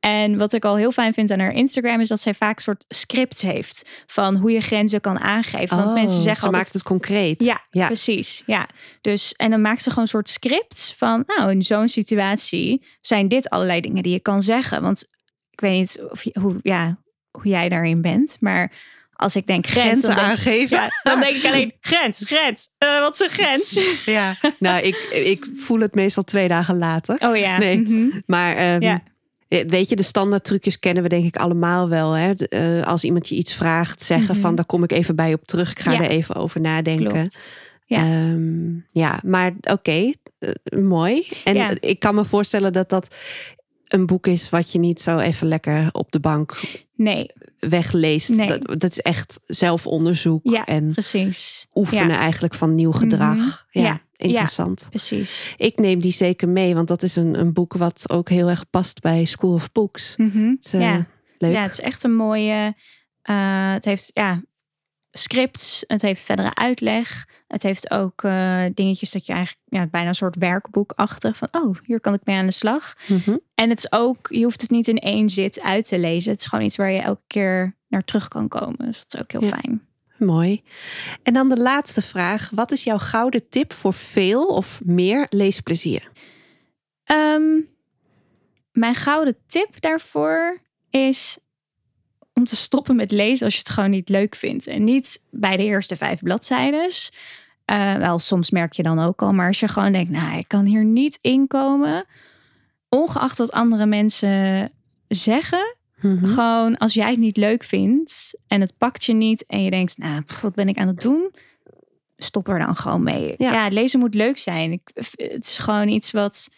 [0.00, 2.84] En wat ik al heel fijn vind aan haar Instagram is dat zij vaak soort
[2.88, 5.76] scripts heeft van hoe je grenzen kan aangeven.
[5.76, 7.42] Want Oh, mensen zeggen ze altijd, maakt het concreet.
[7.42, 7.86] ja, ja.
[7.86, 8.42] precies.
[8.46, 8.68] Ja.
[9.00, 13.28] Dus, en dan maakt ze gewoon een soort scripts van, nou, in zo'n situatie zijn
[13.28, 14.82] dit allerlei dingen die je kan zeggen.
[14.82, 15.08] Want
[15.50, 17.01] ik weet niet of je, hoe, ja,
[17.32, 18.72] hoe jij daarin bent, maar
[19.12, 20.76] als ik denk grens, Grenzen dan denk, aangeven.
[20.76, 22.68] ja, dan denk ik alleen grens, grens.
[22.78, 23.80] Eh, wat is een grens?
[24.04, 24.36] Ja.
[24.58, 27.16] nou, ik, ik voel het meestal twee dagen later.
[27.28, 27.58] Oh ja.
[27.58, 27.80] Nee.
[27.80, 28.20] mhm.
[28.26, 29.02] Maar ehm, Ja.
[29.48, 32.12] eh, weet je, de standaard trucjes kennen we denk ik allemaal wel.
[32.12, 32.34] Hè?
[32.34, 34.40] De, eh, als iemand je iets vraagt, zeggen Mhm.
[34.40, 35.70] van daar kom ik even bij op terug.
[35.70, 35.98] Ik ga Ja.
[36.00, 37.08] er even over nadenken.
[37.12, 37.52] Klopt.
[37.86, 38.36] Ja, Ja.
[38.92, 40.12] ja maar oké,
[40.76, 41.26] mooi.
[41.44, 41.70] En Ja.
[41.80, 43.14] ik kan me voorstellen dat dat
[43.92, 46.60] een boek is wat je niet zo even lekker op de bank
[46.96, 48.28] Nee, wegleest.
[48.28, 48.46] Nee.
[48.46, 50.64] Dat, dat is echt zelfonderzoek Ja.
[50.64, 51.66] en precies.
[51.74, 53.36] oefenen Ja, eigenlijk van nieuw gedrag.
[53.36, 53.48] Mhm.
[53.70, 54.00] Ja, Ja.
[54.16, 54.86] interessant.
[54.90, 55.54] precies.
[55.56, 58.70] Ik neem die zeker mee, want dat is een, een boek wat ook heel erg
[58.70, 60.14] past bij School of Books.
[60.16, 60.48] Mhm.
[60.48, 61.06] Het eh, Ja.
[61.38, 61.52] leuk.
[61.52, 62.74] Ja, het is echt een mooie.
[63.22, 64.42] eh, het heeft ja,
[65.12, 67.26] scripts, het heeft verdere uitleg.
[67.46, 71.76] Het heeft ook eh, dingetjes dat je eigenlijk ja, bijna een soort werkboekachtig van oh,
[71.84, 72.94] hier kan ik mee aan de slag.
[73.08, 73.36] Mhm.
[73.54, 76.30] En het is ook, je hoeft het niet in één zit uit te lezen.
[76.30, 78.86] Het is gewoon iets waar je elke keer naar terug kan komen.
[78.86, 79.48] Dus dat is ook heel Ja.
[79.60, 79.82] fijn.
[80.16, 80.62] Mooi.
[81.22, 82.50] En dan de laatste vraag.
[82.54, 86.10] Wat is jouw gouden tip voor veel of meer leesplezier?
[87.04, 87.60] Ehm,
[88.72, 90.58] mijn gouden tip daarvoor
[90.90, 91.38] is
[92.34, 94.66] om te stoppen met lezen als je het gewoon niet leuk vindt.
[94.66, 96.90] En niet bij de eerste vijf bladzijden.
[97.64, 99.32] Eh, wel, soms merk je dan ook al.
[99.32, 102.06] Maar als je gewoon denkt, nou, ik kan hier niet inkomen.
[102.88, 104.70] Ongeacht wat andere mensen
[105.08, 105.76] zeggen.
[106.00, 106.26] Mhm.
[106.26, 109.46] Gewoon als jij het niet leuk vindt en het pakt je niet.
[109.46, 111.34] En je denkt, nou, pff, wat ben ik aan het doen?
[112.16, 113.34] Stop er dan gewoon mee.
[113.36, 113.52] Ja.
[113.52, 114.72] Ja, lezen moet leuk zijn.
[114.72, 116.52] Ik, het is gewoon iets wat,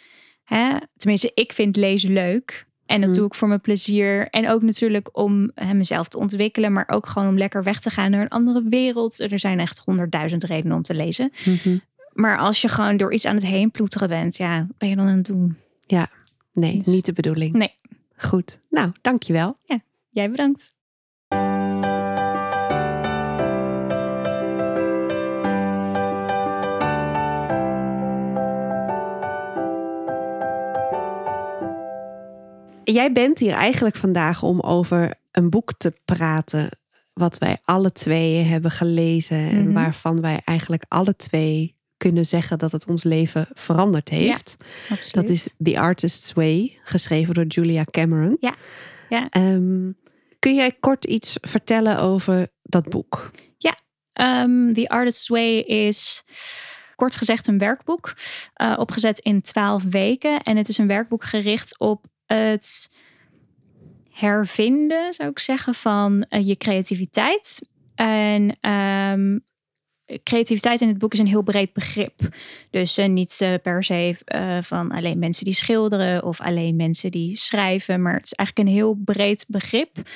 [0.45, 2.67] hè, tenminste, ik vind lezen leuk.
[2.87, 3.19] En dat Mhm.
[3.19, 4.29] doe ik voor mijn plezier.
[4.29, 6.73] En ook natuurlijk om mezelf te ontwikkelen.
[6.73, 9.21] Maar ook gewoon om lekker weg te gaan naar een andere wereld.
[9.21, 11.33] Er zijn echt honderdduizend redenen om te lezen.
[11.45, 11.79] Mhm.
[12.13, 14.37] Maar als je gewoon door iets aan het heen ploeteren bent.
[14.37, 15.57] Ja, wat ben je dan aan het doen?
[16.53, 17.53] Nee, Dus- niet de bedoeling.
[17.53, 17.75] Nee.
[18.17, 18.61] Goed.
[18.71, 19.57] Nou, dankjewel.
[20.11, 20.75] Jij bedankt.
[32.85, 36.69] Jij bent hier eigenlijk vandaag om over een boek te praten.
[37.13, 39.37] Wat wij alle twee hebben gelezen.
[39.51, 39.73] En Mhm.
[39.73, 44.57] waarvan wij eigenlijk alle twee kunnen zeggen dat het ons leven veranderd heeft.
[45.13, 48.37] Dat is The Artist's Way, geschreven door Julia Cameron.
[48.41, 48.55] Ja,
[49.09, 49.29] ja.
[49.31, 49.91] Ehm,
[50.39, 53.31] kun jij kort iets vertellen over dat boek?
[54.13, 56.25] Ehm, The Artist's Way is
[56.95, 58.15] kort gezegd een werkboek.
[58.55, 60.43] eh, opgezet in twaalf weken.
[60.43, 62.91] En het is een werkboek gericht op het
[64.11, 67.69] hervinden, zou ik zeggen, van eh, je creativiteit.
[67.95, 69.39] En ehm,
[70.23, 72.21] creativiteit in het boek is een heel breed begrip.
[72.71, 74.17] Dus eh, niet eh, per se
[74.63, 78.03] van alleen mensen die schilderen of alleen mensen die schrijven.
[78.03, 80.09] Maar het is eigenlijk een heel breed begrip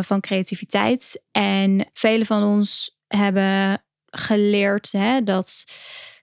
[0.00, 1.22] van creativiteit.
[1.30, 5.64] En velen van ons hebben geleerd hè, dat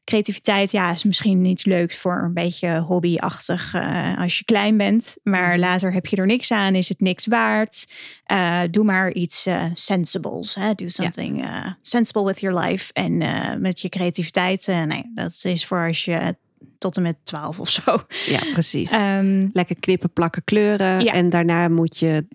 [0.08, 5.18] creativiteit, ja, is misschien iets leuks voor een beetje hobbyachtig eh, als je klein bent.
[5.24, 7.88] Maar later heb je er niks aan, is het niks waard.
[8.24, 10.56] Eh, doe maar iets eh, sensibles.
[10.56, 10.74] Hè?
[10.74, 11.46] Do something
[11.82, 12.94] sensible with your life.
[12.94, 13.18] En
[13.62, 16.36] met je creativiteit, nee, dat is voor als je
[16.78, 18.06] tot en met 12 of zo.
[18.26, 18.92] Ja, precies.
[18.92, 21.04] Ehm, Lekker knippen, plakken, kleuren.
[21.04, 21.14] Ja.
[21.14, 22.28] En daarna moet je.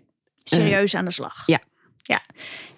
[0.43, 1.43] serieus aan de slag.
[1.47, 1.61] ja.
[2.03, 2.23] ja.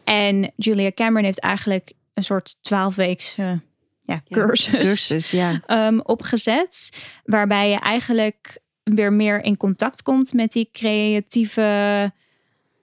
[0.04, 3.60] En Julia Cameron heeft eigenlijk een soort twaalfweeks ja,
[4.06, 5.60] Ja, cursus, Cursus, ja.
[5.66, 6.88] ehm, opgezet.
[7.24, 12.12] Waarbij je eigenlijk weer meer in contact komt met die creatieve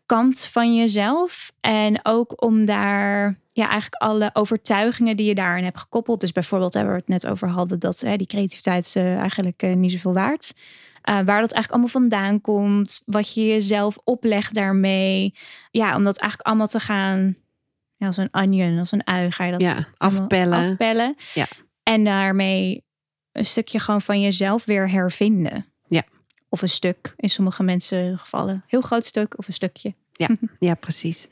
[0.05, 1.51] kant van jezelf.
[1.59, 6.19] En ook om daar ja, eigenlijk alle overtuigingen die je daarin hebt gekoppeld.
[6.19, 9.75] Dus bijvoorbeeld hebben we het net over hadden dat hè, die creativiteit eh, eigenlijk eh,
[9.75, 10.53] niet zoveel waard.
[11.01, 13.01] Eh, waar dat eigenlijk allemaal vandaan komt.
[13.05, 15.33] Wat je jezelf oplegt daarmee.
[15.71, 17.35] Ja, om dat eigenlijk allemaal te gaan.
[18.01, 20.71] Ja, als een onion, als een ui ga je dat Ja, afpellen.
[20.71, 21.15] afpellen.
[21.33, 21.45] Ja.
[21.83, 22.83] En daarmee
[23.31, 25.65] een stukje gewoon van jezelf weer hervinden.
[25.87, 26.03] Ja.
[26.49, 28.63] Of een stuk, in sommige mensen gevallen.
[28.67, 29.93] Heel groot stuk of een stukje.
[30.59, 31.27] Ja, precies.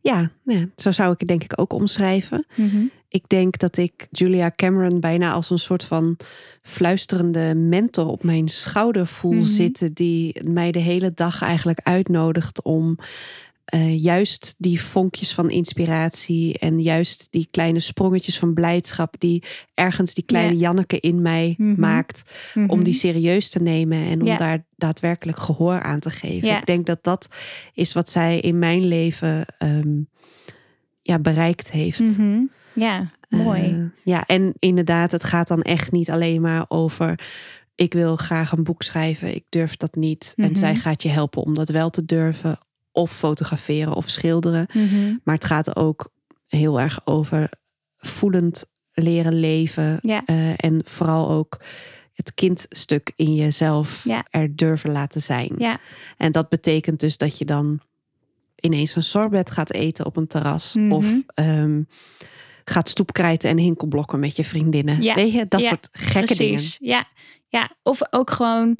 [0.00, 2.46] Ja, ja, zo zou ik het denk ik ook omschrijven.
[2.54, 2.82] Mhm.
[3.08, 6.16] Ik denk dat ik Julia Cameron bijna als een soort van
[6.62, 9.44] fluisterende mentor op mijn schouder voel Mhm.
[9.44, 12.98] zitten, die mij de hele dag eigenlijk uitnodigt om
[13.70, 19.42] eh, juist die vonkjes van inspiratie en juist die kleine sprongetjes van blijdschap die
[19.74, 20.58] ergens die kleine Ja.
[20.58, 21.80] Janneke in mij Mhm.
[21.80, 22.22] maakt,
[22.54, 22.82] om Mhm.
[22.82, 26.56] die serieus te nemen en om daar daadwerkelijk gehoor aan te geven.
[26.56, 27.28] Ik denk dat dat
[27.74, 29.98] is wat zij in mijn leven ehm,
[31.02, 32.18] ja, bereikt heeft.
[32.18, 32.40] Mhm.
[32.72, 33.62] Ja, mooi.
[33.62, 37.20] Eh, ja, en inderdaad, het gaat dan echt niet alleen maar over.
[37.74, 40.32] Ik wil graag een boek schrijven, ik durf dat niet.
[40.36, 40.54] En Mhm.
[40.54, 42.58] zij gaat je helpen om dat wel te durven,
[42.92, 44.66] of fotograferen of schilderen.
[44.72, 45.16] Mhm.
[45.24, 46.12] Maar het gaat ook
[46.46, 47.52] heel erg over
[47.96, 49.98] voelend leren leven.
[50.02, 50.24] Ja.
[50.24, 51.60] eh, en vooral ook
[52.12, 54.26] het kindstuk in jezelf Ja.
[54.30, 55.52] er durven laten zijn.
[55.58, 55.80] Ja.
[56.16, 57.80] En dat betekent dus dat je dan
[58.56, 60.74] ineens een sorbet gaat eten op een terras.
[60.74, 60.92] Mhm.
[60.92, 61.82] Of ehm,
[62.64, 65.02] gaat stoepkrijten en hinkelblokken met je vriendinnen.
[65.02, 65.14] Ja.
[65.14, 66.62] Weet je, dat soort gekke dingen.
[66.78, 67.08] Ja.
[67.48, 68.78] ja, of ook gewoon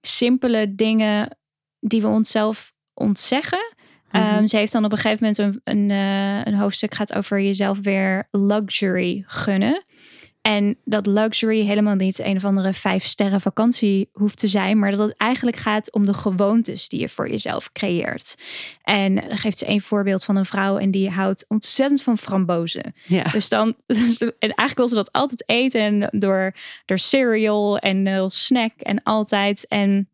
[0.00, 1.36] simpele dingen
[1.80, 3.74] die we onszelf ontzeggen.
[4.10, 4.22] Mhm.
[4.22, 7.40] Ehm, ze heeft dan op een gegeven moment een, een, eh, een hoofdstuk gaat over
[7.40, 9.84] jezelf weer luxury gunnen.
[10.48, 14.90] En dat luxury helemaal niet een of andere vijf sterren vakantie hoeft te zijn, maar
[14.90, 18.34] dat het eigenlijk gaat om de gewoontes die je voor jezelf creëert.
[18.82, 22.94] En dan geeft ze een voorbeeld van een vrouw en die houdt ontzettend van frambozen.
[23.06, 23.22] Ja.
[23.22, 28.24] Dus dan, en eigenlijk wil ze dat altijd eten en door, door cereal en eh,
[28.28, 29.66] snack en altijd.
[29.66, 30.08] En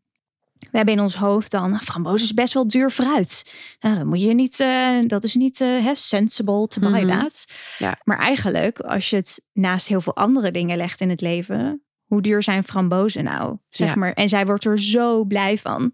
[0.71, 3.51] we hebben in ons hoofd dan, frambozen is best wel duur fruit.
[3.79, 7.45] Nou, dan moet je niet, eh, dat is niet hè, sensible to buy that.
[7.77, 7.99] Ja.
[8.03, 12.21] Maar eigenlijk, als je het naast heel veel andere dingen legt in het leven, hoe
[12.21, 13.57] duur zijn frambozen nou?
[13.69, 13.95] Zeg Ja.
[13.95, 14.13] maar.
[14.13, 15.91] En zij wordt er zo blij van.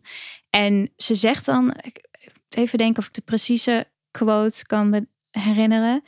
[0.49, 2.07] En ze zegt dan, ik
[2.49, 6.03] even denken of ik de precieze quote kan herinneren.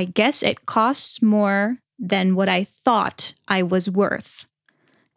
[0.00, 4.47] I guess it costs more than what I thought I was worth.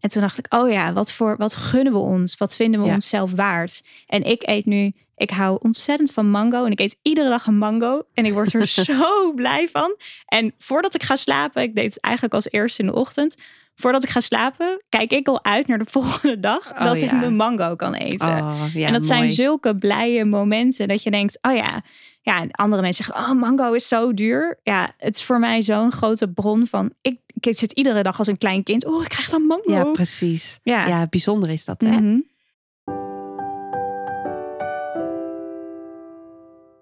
[0.02, 2.38] En toen dacht ik, oh ja, wat, voor, wat gunnen we ons?
[2.38, 2.94] Wat vinden we Ja.
[2.94, 3.82] onszelf waard?
[4.08, 6.66] En ik eet nu, ik hou ontzettend van mango.
[6.66, 8.02] En ik eet iedere dag een mango.
[8.14, 9.96] En ik word er zo blij van.
[10.26, 13.36] En voordat ik ga slapen, ik deed het eigenlijk als eerste in de ochtend,
[13.76, 16.72] voordat ik ga slapen, kijk ik al uit naar de volgende dag.
[16.72, 18.28] Oh, dat ik mijn mango kan eten.
[18.28, 21.84] Oh, ja, en dat zijn zulke blije momenten dat je denkt, oh ja.
[22.24, 24.60] Ja, andere mensen zeggen, oh, mango is zo duur.
[24.64, 28.28] Ja, het is voor mij zo'n grote bron van, ik, ik zit iedere dag als
[28.28, 28.86] een klein kind.
[28.86, 29.72] Oh, ik krijg dan mango.
[29.72, 30.60] Ja, precies.
[30.64, 30.88] Ja.
[30.88, 31.90] Ja, bijzonder is dat, hè?
[31.90, 32.20] Mhm.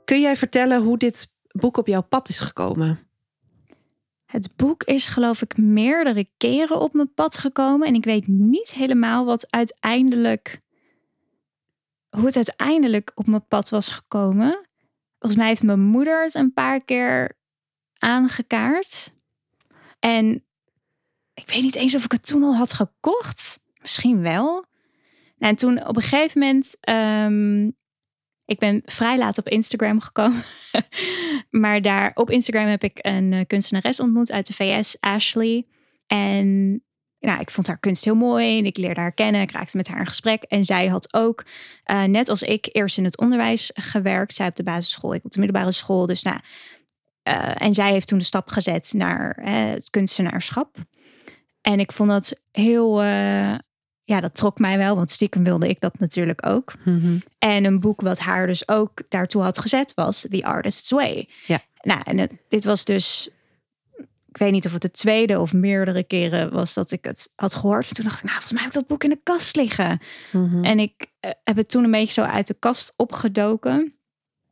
[0.06, 3.00] Kun jij vertellen hoe dit boek op jouw pad is gekomen?
[4.30, 7.88] Het boek is geloof ik meerdere keren op mijn pad gekomen.
[7.88, 10.62] En ik weet niet helemaal wat uiteindelijk.
[12.10, 14.68] Hoe het uiteindelijk op mijn pad was gekomen.
[15.20, 17.38] Volgens mij heeft mijn moeder het een paar keer
[17.98, 19.16] aangekaart.
[20.00, 20.46] En
[21.34, 23.60] ik weet niet eens of ik het toen al had gekocht.
[23.82, 24.46] Misschien wel.
[25.38, 26.78] Nou, en toen op een gegeven moment.
[26.80, 27.70] ehm,
[28.50, 30.44] ik ben vrij laat op Instagram gekomen.
[31.62, 35.66] maar daar op Instagram heb ik een eh, kunstenares ontmoet uit de VS, Ashley.
[36.08, 36.72] En
[37.20, 39.42] nou, ik vond haar kunst heel mooi en ik leerde haar kennen.
[39.42, 40.44] Ik raakte met haar in gesprek.
[40.44, 41.46] En zij had ook,
[41.84, 44.34] eh, net als ik, eerst in het onderwijs gewerkt.
[44.34, 46.06] Zij op de basisschool, ik op de middelbare school.
[46.06, 46.40] Dus nou,
[47.24, 50.76] eh, en zij heeft toen de stap gezet naar het kunstenaarschap.
[51.62, 53.02] En ik vond dat heel,
[54.10, 56.74] ja, dat trok mij wel, want stiekem wilde ik dat natuurlijk ook.
[56.84, 57.18] Mhm.
[57.40, 61.30] En een boek wat haar dus ook daartoe had gezet was The Artist's Way.
[61.48, 61.60] Ja.
[61.82, 63.30] Nou, en het, dit was dus,
[64.28, 67.56] ik weet niet of het de tweede of meerdere keren was dat ik het had
[67.56, 67.90] gehoord.
[67.90, 70.00] En toen dacht ik, nou, volgens mij heb ik dat boek in de kast liggen.
[70.32, 70.64] Mhm.
[70.64, 73.94] En ik eh, heb het toen een beetje zo uit de kast opgedoken.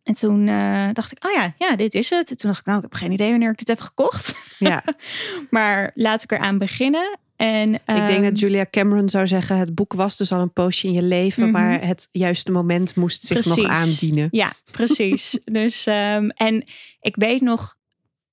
[0.04, 2.30] En toen eh, dacht ik, oh ja, ja, dit is het.
[2.30, 4.36] En toen dacht ik, nou, ik heb geen idee wanneer ik dit heb gekocht.
[4.60, 4.84] Ja,
[5.50, 7.18] maar laat ik eraan beginnen.
[7.38, 10.54] En, ik denk ehm, dat Julia Cameron zou zeggen: het boek was dus al een
[10.54, 11.52] poosje in je leven, Mhm.
[11.52, 14.28] maar het juiste moment moest zich nog aandienen.
[14.32, 15.40] Ja, precies.
[15.46, 16.64] dus, ehm, en
[17.02, 17.76] ik weet nog,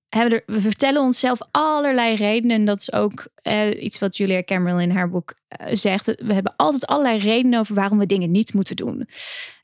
[0.09, 2.57] hebben we vertellen onszelf allerlei redenen.
[2.57, 6.07] En dat is ook eh, iets wat Julia Cameron in haar boek eh, zegt.
[6.07, 9.09] We hebben altijd allerlei redenen over waarom we dingen niet moeten doen.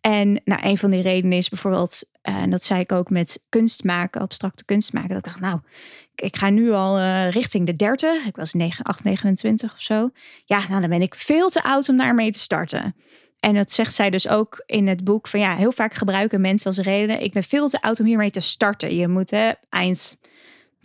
[0.01, 3.43] En nou, een van die redenen is bijvoorbeeld, eh, en dat zei ik ook met
[3.49, 5.09] kunst maken, abstracte kunst maken.
[5.09, 5.61] Dat ik dacht, nou,
[6.15, 8.25] ik- ga nu al eh, richting de 30.
[8.27, 10.11] Ik was 9, 8, 29 of zo.
[10.45, 12.95] Ja, nou, dan ben ik veel te oud om daarmee te starten.
[13.41, 15.29] En dat zegt zij dus ook in het boek.
[15.29, 17.23] Van ja, heel vaak gebruiken mensen als reden.
[17.23, 18.95] Ik ben veel te oud om hiermee te starten.
[18.97, 20.19] Je moet hè, eind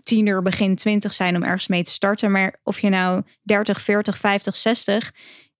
[0.03, 2.31] tiener, begin twintig zijn om ergens mee te starten.
[2.31, 5.13] Maar of je nou 30, 40, 50, 60.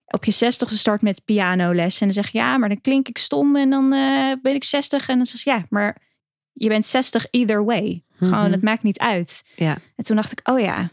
[0.06, 2.00] Op je 60 start met pianoles.
[2.00, 3.56] En dan zeg je ja, maar dan klink ik stom.
[3.56, 5.08] En dan eh, ben ik 60.
[5.08, 6.02] En dan zeg je ja, maar
[6.52, 8.04] je bent 60 either way.
[8.18, 9.44] Gewoon, het maakt niet uit.
[9.56, 9.76] Ja.
[9.96, 10.90] En toen dacht ik, oh ja.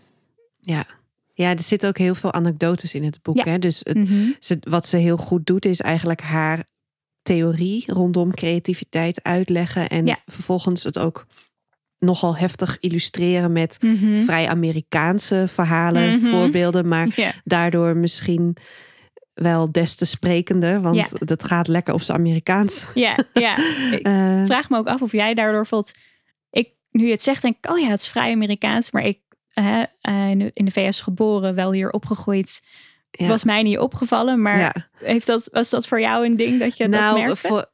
[0.59, 0.85] Ja.
[1.33, 3.37] ja, er zitten ook heel veel anekdotes in het boek.
[3.37, 3.43] Ja.
[3.43, 3.59] Hè?
[3.59, 4.31] Dus het, Mhm.
[4.39, 6.63] ze, wat ze heel goed doet, is eigenlijk haar
[7.21, 9.89] theorie rondom creativiteit uitleggen.
[9.89, 10.17] En Ja.
[10.25, 11.25] vervolgens het ook
[11.99, 14.15] nogal heftig illustreren met Mhm.
[14.23, 16.87] vrij Amerikaanse verhalen, voorbeelden.
[16.87, 18.55] Maar daardoor misschien
[19.33, 20.81] wel des te sprekender.
[20.81, 21.07] Want Ja.
[21.19, 22.87] dat gaat lekker op zijn Amerikaans.
[22.93, 23.57] ja, ja.
[23.97, 25.91] Ik Eh, vraag me ook af of jij daardoor voelt.
[26.93, 28.91] Nu je het zegt, denk ik, oh ja, het is vrij Amerikaans.
[28.91, 29.19] Maar ik,
[29.53, 32.61] eh, eh, in, de, in de VS geboren, wel hier opgegroeid.
[33.11, 33.27] ja.
[33.27, 34.41] Was mij niet opgevallen.
[34.41, 34.73] Maar Ja.
[34.99, 37.35] heeft dat, was dat voor jou een ding dat je dat nou, merkte?
[37.35, 37.65] voor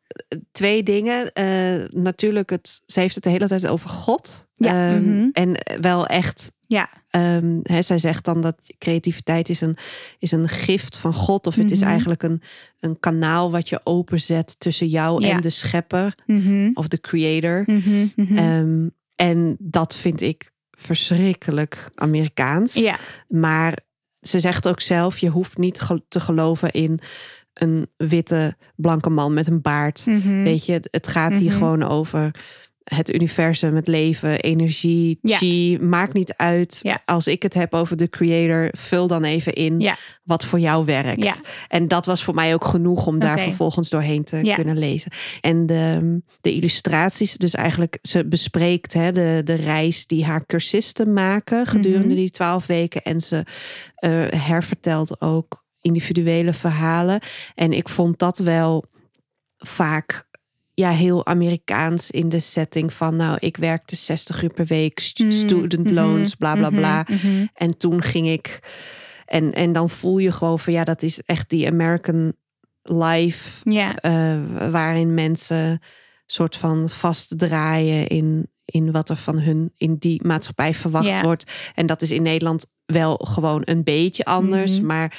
[0.52, 1.34] twee dingen.
[1.34, 4.48] Eh, natuurlijk, het, ze heeft het de hele tijd over God.
[4.56, 5.30] Ja, Ehm, mhm.
[5.34, 6.52] En wel echt.
[6.68, 6.90] Ja.
[7.10, 9.78] ehm, hè, zij zegt dan dat creativiteit is een,
[10.20, 11.48] is een gift van God.
[11.48, 11.90] Of het is Mhm.
[11.90, 12.42] eigenlijk een,
[12.80, 15.30] een kanaal wat je openzet tussen jou Ja.
[15.32, 16.16] en de schepper.
[16.26, 17.66] Mhm, Of de creator.
[18.36, 18.88] Ehm,
[19.20, 22.74] en dat vind ik verschrikkelijk Amerikaans.
[22.74, 23.78] ja, Maar
[24.22, 27.00] ze zegt ook zelf: je hoeft niet te geloven in
[27.54, 30.06] een witte, blanke man met een baard.
[30.06, 30.44] mhm.
[30.44, 31.58] Weet je, het gaat hier Mhm.
[31.58, 32.32] gewoon over
[32.96, 35.38] het universum, het leven, energie, Ja.
[35.38, 35.78] chi.
[35.82, 36.80] Maakt niet uit.
[36.82, 37.02] Ja.
[37.06, 39.96] Als ik het heb over de creator, vul dan even in Ja.
[40.24, 41.24] wat voor jou werkt.
[41.24, 41.36] Ja.
[41.68, 45.12] En dat was voor mij ook genoeg om daar vervolgens doorheen te kunnen lezen.
[45.42, 51.14] En de, de illustraties, dus eigenlijk, ze bespreekt hè, de, de reis die haar cursisten
[51.14, 52.16] maken gedurende Mhm.
[52.16, 53.02] die twaalf weken.
[53.04, 53.44] En ze
[53.96, 57.20] eh, hervertelt ook individuele verhalen.
[57.56, 58.86] En ik vond dat wel
[59.58, 60.28] vaak
[60.80, 65.32] ja, heel Amerikaans in de setting van, nou, ik werkte 60 uur per week, Mm,
[65.32, 67.06] student mhm, loans, bla bla bla.
[67.08, 67.46] mhm, mhm.
[67.54, 68.60] En toen ging ik.
[69.26, 72.34] En, en dan voel je gewoon van ja, dat is echt die American
[72.84, 73.70] life.
[73.96, 74.38] Eh,
[74.72, 75.82] waarin mensen
[76.26, 81.72] soort van vastdraaien in, in wat er van hun in die maatschappij verwacht wordt.
[81.76, 84.82] En dat is in Nederland wel gewoon een beetje anders.
[84.82, 85.18] Maar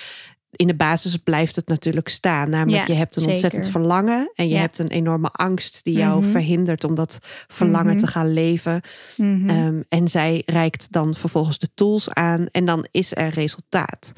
[0.51, 2.51] in de basis blijft het natuurlijk staan.
[2.51, 3.35] Namelijk, Ja, je hebt een zeker.
[3.37, 4.61] ontzettend verlangen en je Ja.
[4.61, 6.31] hebt een enorme angst die jou Mhm.
[6.31, 7.99] verhindert om dat verlangen Mhm.
[7.99, 8.81] te gaan leven.
[9.17, 9.49] Mhm.
[9.49, 14.13] Ehm, en zij reikt dan vervolgens de tools aan en dan is er resultaat.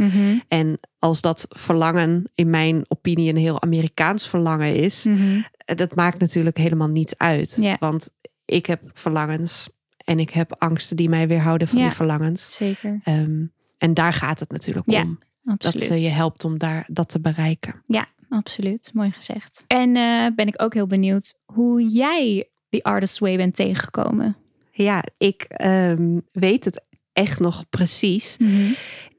[0.48, 6.20] En als dat verlangen, in mijn opinie, een heel Amerikaans verlangen is, eh, dat maakt
[6.20, 7.56] natuurlijk helemaal niets uit.
[7.60, 7.76] Ja.
[7.80, 8.10] Want
[8.44, 9.68] ik heb verlangens
[10.04, 12.54] en ik heb angsten die mij weerhouden van die verlangens.
[12.54, 13.44] Zeker, Ehm,
[13.78, 15.18] en daar gaat het natuurlijk om.
[15.44, 15.78] Absoluut.
[15.78, 17.82] Dat ze je helpt om daar, dat te bereiken.
[17.86, 18.90] Ja, absoluut.
[18.94, 19.64] Mooi gezegd.
[19.66, 24.36] En eh, ben ik ook heel benieuwd hoe jij die Artist Way bent tegengekomen.
[24.72, 28.36] Ja, ik ehm, weet het echt nog precies.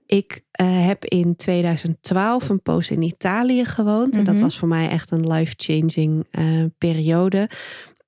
[0.05, 4.15] Ik eh, heb in 2012 een poos in Italië gewoond.
[4.15, 4.43] En dat Mhm.
[4.43, 6.45] was voor mij echt een life-changing eh,
[6.77, 7.49] periode.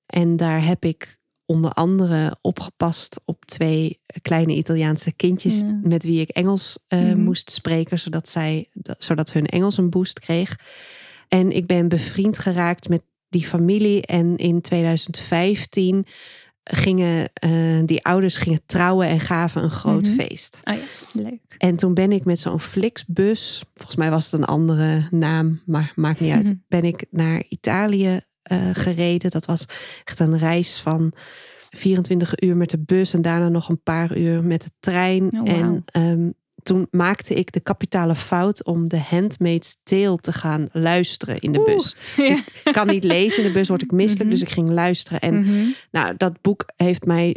[0.06, 1.15] En daar heb ik
[1.46, 5.80] onder andere opgepast op twee kleine Italiaanse kindjes Ja.
[5.82, 7.18] met wie ik Engels eh, Mhm.
[7.20, 8.68] moest spreken, zodat, zij,
[8.98, 10.58] zodat hun Engels een boost kreeg.
[11.28, 14.02] En ik ben bevriend geraakt met die familie.
[14.06, 16.06] En in 2015
[16.64, 20.12] gingen eh, die ouders gingen trouwen en gaven een groot Mhm.
[20.14, 20.60] feest.
[20.64, 20.80] Oh ja,
[21.22, 21.54] leuk.
[21.58, 25.92] En toen ben ik met zo'n Flixbus, volgens mij was het een andere naam, maar
[25.96, 26.54] maakt niet uit, Mhm.
[26.68, 29.30] ben ik naar Italië eh, gereden.
[29.30, 29.64] Dat was
[30.04, 31.12] echt een reis van
[31.70, 35.40] 24 uur met de bus en daarna nog een paar uur met de trein.
[35.40, 35.48] Oh.
[35.50, 36.30] En ehm,
[36.62, 41.58] toen maakte ik de kapitale fout om de Handmaid's Tale te gaan luisteren in de
[41.58, 41.66] Oeh.
[41.74, 41.96] bus.
[42.16, 42.36] Ja.
[42.64, 44.30] Ik kan niet lezen in de bus, word ik misselijk, Mhm.
[44.38, 45.20] dus ik ging luisteren.
[45.20, 45.66] En Mhm.
[45.90, 47.36] nou, dat boek heeft mij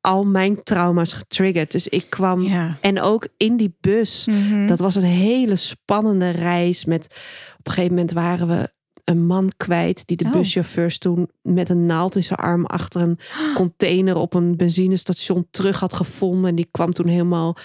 [0.00, 1.72] al mijn trauma's getriggerd.
[1.72, 2.78] Dus ik kwam Ja.
[2.80, 4.26] en ook in die bus.
[4.26, 4.66] Mhm.
[4.66, 6.84] Dat was een hele spannende reis.
[6.84, 7.04] Met
[7.58, 8.70] op een gegeven moment waren we
[9.06, 10.32] een man kwijt die de Oh.
[10.32, 13.18] buschauffeurs toen met een naald in zijn arm achter een
[13.54, 16.50] container op een benzinestation terug had gevonden.
[16.50, 17.56] En die kwam toen helemaal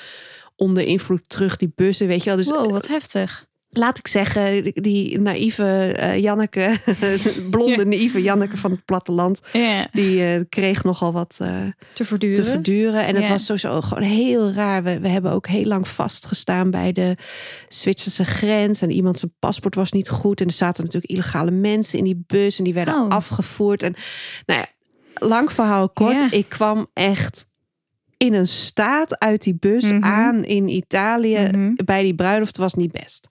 [0.56, 2.38] onder invloed terug die bussen, weet je wel.
[2.38, 3.50] Dus Wow, wat heftig.
[3.74, 6.78] Laat ik zeggen, die, naïeve eh, Janneke,
[7.52, 7.84] blonde Ja.
[7.84, 11.58] naïeve Janneke van het platteland, Ja, die eh, kreeg nogal wat eh,
[11.94, 12.44] te verduren.
[12.44, 13.06] te verduren.
[13.06, 14.84] En het was sowieso gewoon heel raar.
[14.84, 17.16] We, we hebben ook heel lang vastgestaan bij de
[17.68, 18.82] Zwitserse grens.
[18.82, 20.42] En iemand zijn paspoort was niet goed.
[20.42, 22.58] En er zaten natuurlijk illegale mensen in die bus.
[22.58, 23.10] En die werden Oh.
[23.10, 23.84] afgevoerd.
[23.84, 23.96] En
[24.46, 24.68] nou ja,
[25.28, 26.24] lang verhaal kort.
[26.34, 27.50] Ik kwam echt
[28.22, 30.04] in een staat uit die bus Mhm.
[30.04, 31.50] aan in Italië.
[31.52, 31.74] Mhm.
[31.86, 33.30] Bij die bruiloft was niet best.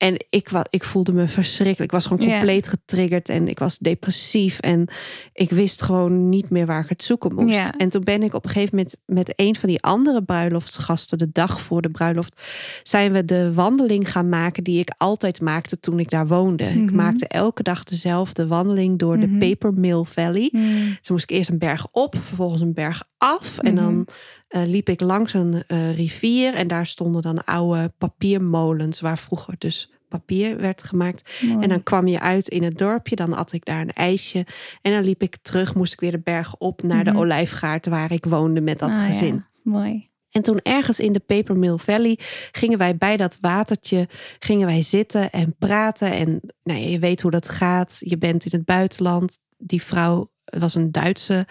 [0.00, 1.80] En ik, ik voelde me verschrikkelijk.
[1.80, 4.58] Ik was gewoon compleet getriggerd en ik was depressief.
[4.58, 4.88] En
[5.32, 7.62] ik wist gewoon niet meer waar ik het zoeken moest.
[7.76, 11.28] En toen ben ik op een gegeven moment met een van die andere bruiloftsgasten, de
[11.32, 12.42] dag voor de bruiloft,
[12.82, 16.64] zijn we de wandeling gaan maken die ik altijd maakte toen ik daar woonde.
[16.64, 16.94] Ik Mhm.
[16.94, 19.38] maakte elke dag dezelfde wandeling door Mhm.
[19.38, 20.48] de Paper Mill Valley.
[20.52, 20.62] Mm.
[20.86, 23.58] Toen moest ik eerst een berg op, vervolgens een berg af.
[23.58, 23.82] En Mhm.
[23.84, 24.06] dan
[24.50, 26.54] eh, liep ik langs een eh, rivier.
[26.54, 31.30] En daar stonden dan oude papiermolens, waar vroeger dus papier werd gemaakt.
[31.42, 31.62] Mooi.
[31.62, 34.46] En dan kwam je uit in het dorpje, dan at ik daar een ijsje.
[34.82, 37.12] En dan liep ik terug, moest ik weer de berg op naar Mhm.
[37.12, 39.02] de olijfgaard waar ik woonde met dat Ah, ja.
[39.02, 39.44] gezin.
[39.62, 40.08] Mooi.
[40.30, 42.18] En toen ergens in de Paper Mill Valley
[42.52, 46.12] gingen wij bij dat watertje gingen wij zitten en praten.
[46.12, 47.96] En nou je weet hoe dat gaat.
[48.04, 49.38] Je bent in het buitenland.
[49.58, 51.46] Die vrouw was een Duitse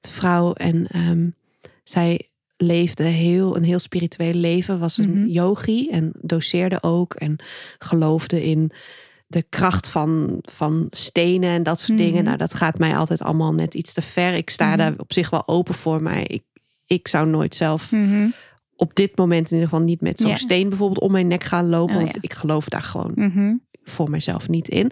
[0.00, 1.28] vrouw en ehm,
[1.84, 4.78] zij leefde heel, een heel spiritueel leven.
[4.78, 5.26] Was een Mhm.
[5.26, 7.36] yogi en doseerde ook en
[7.78, 8.70] geloofde in
[9.26, 12.06] de kracht van, van stenen en dat soort Mhm.
[12.08, 12.24] dingen.
[12.24, 14.34] Nou, dat gaat mij altijd allemaal net iets te ver.
[14.34, 14.76] Ik sta Mhm.
[14.76, 16.42] daar op zich wel open voor, maar ik,
[16.86, 18.28] ik zou nooit zelf Mhm.
[18.76, 21.68] op dit moment in ieder geval niet met zo'n steen bijvoorbeeld om mijn nek gaan
[21.68, 21.94] lopen.
[21.96, 22.22] Oh, want ja.
[22.22, 23.54] ik geloof daar gewoon Mhm.
[23.84, 24.90] voor mezelf niet in.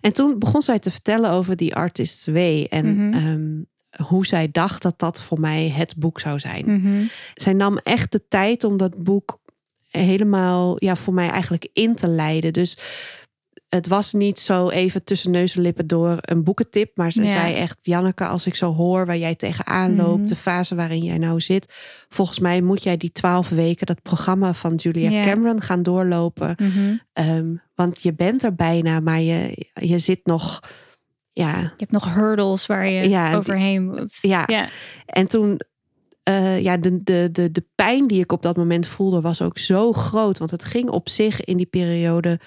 [0.00, 2.66] En toen begon zij te vertellen over die Artist's Way.
[2.70, 3.12] En Mhm.
[3.14, 3.62] ehm,
[4.06, 6.64] hoe zij dacht dat dat voor mij het boek zou zijn.
[6.80, 7.02] Mhm.
[7.34, 9.40] Zij nam echt de tijd om dat boek
[9.90, 12.52] helemaal ja, voor mij eigenlijk in te leiden.
[12.52, 12.76] Dus
[13.68, 16.96] het was niet zo even tussen neus en lippen door een boekentip.
[16.96, 17.28] Maar ze Ja.
[17.28, 20.26] zei echt, Janneke, als ik zo hoor waar jij tegenaan loopt, Mhm.
[20.26, 21.72] de fase waarin jij nou zit.
[22.08, 25.24] Volgens mij moet jij die twaalf weken dat programma van Julia.
[25.24, 26.54] Cameron gaan doorlopen.
[26.58, 26.96] Mhm.
[27.12, 30.60] Ehm, want je bent er bijna, maar je, je zit nog.
[31.32, 34.18] Ja, Je hebt nog hurdles waar je Ja, overheen moet.
[34.20, 34.42] Ja.
[34.46, 34.68] ja.
[35.06, 35.60] en toen.
[36.22, 39.58] eh, ja, de, de, de, de pijn die ik op dat moment voelde was ook
[39.58, 40.38] zo groot.
[40.38, 42.40] Want het ging op zich in die periode.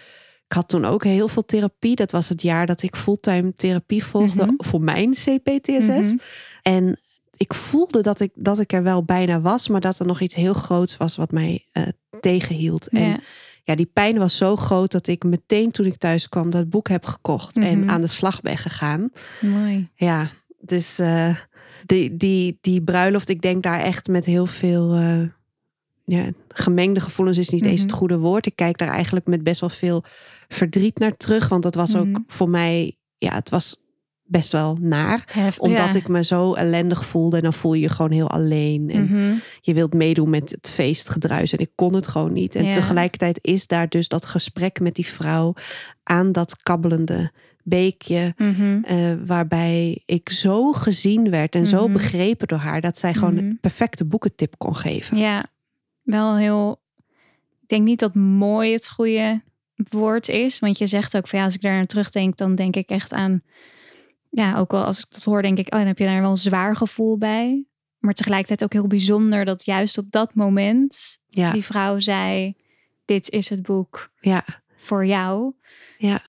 [0.48, 1.96] Ik had toen ook heel veel therapie.
[1.96, 4.54] Dat was het jaar dat ik fulltime therapie volgde Mhm.
[4.58, 5.88] voor mijn CPTSS.
[5.88, 6.16] Mhm.
[6.62, 7.00] En
[7.38, 10.36] ik voelde dat ik, dat ik er wel bijna was, maar dat er nog iets
[10.36, 11.84] heel groots was wat mij eh,
[12.20, 12.88] tegenhield.
[12.88, 13.20] En Ja.
[13.68, 16.88] Ja, die pijn was zo groot dat ik meteen toen ik thuis kwam dat boek
[16.90, 17.90] heb gekocht en Mhm.
[17.90, 19.10] aan de slag ben gegaan.
[19.42, 19.90] Mooi.
[19.96, 21.36] Ja, dus eh,
[21.86, 25.22] die, die, die bruiloft, ik denk daar echt met heel veel, eh,
[26.06, 27.98] ja, gemengde gevoelens is niet eens het Mhm.
[28.00, 28.46] goede woord.
[28.46, 30.04] Ik kijk daar eigenlijk met best wel veel
[30.48, 31.48] verdriet naar terug.
[31.48, 32.00] Want dat was Mhm.
[32.00, 33.82] ook voor mij, ja, het was
[34.28, 35.54] best wel naar.
[35.58, 36.00] Omdat ja.
[36.00, 37.38] ik me zo ellendig voelde.
[37.38, 38.90] En dan voel je je gewoon heel alleen.
[38.90, 39.34] En Mhm.
[39.62, 41.52] je wilt meedoen met het feestgedruis.
[41.54, 42.56] En ik kon het gewoon niet.
[42.56, 42.74] En Ja.
[42.74, 45.54] tegelijkertijd is daar dus dat gesprek met die vrouw
[46.04, 47.32] aan dat kabbelende
[47.64, 48.34] beekje.
[48.38, 48.80] Mhm.
[48.84, 51.94] eh, waarbij ik zo gezien werd en zo Mhm.
[51.94, 52.82] begrepen door haar.
[52.82, 55.18] Dat zij gewoon een perfecte boekentip kon geven.
[55.18, 55.46] Ja,
[56.04, 56.80] wel heel.
[57.62, 59.42] Ik denk niet dat mooi het goede
[59.76, 60.60] woord is.
[60.60, 63.14] Want je zegt ook van ja, als ik daar aan terugdenk, dan denk ik echt
[63.14, 63.42] aan.
[64.36, 66.30] Ja, ook al als ik dat hoor, denk ik, oh, dan heb je daar wel
[66.30, 67.66] een zwaar gevoel bij.
[68.00, 72.56] Maar tegelijkertijd ook heel bijzonder dat juist op dat moment Ja, die vrouw zei:
[73.06, 74.46] Dit is het boek ja,
[74.78, 75.54] voor jou.
[75.98, 76.26] ja.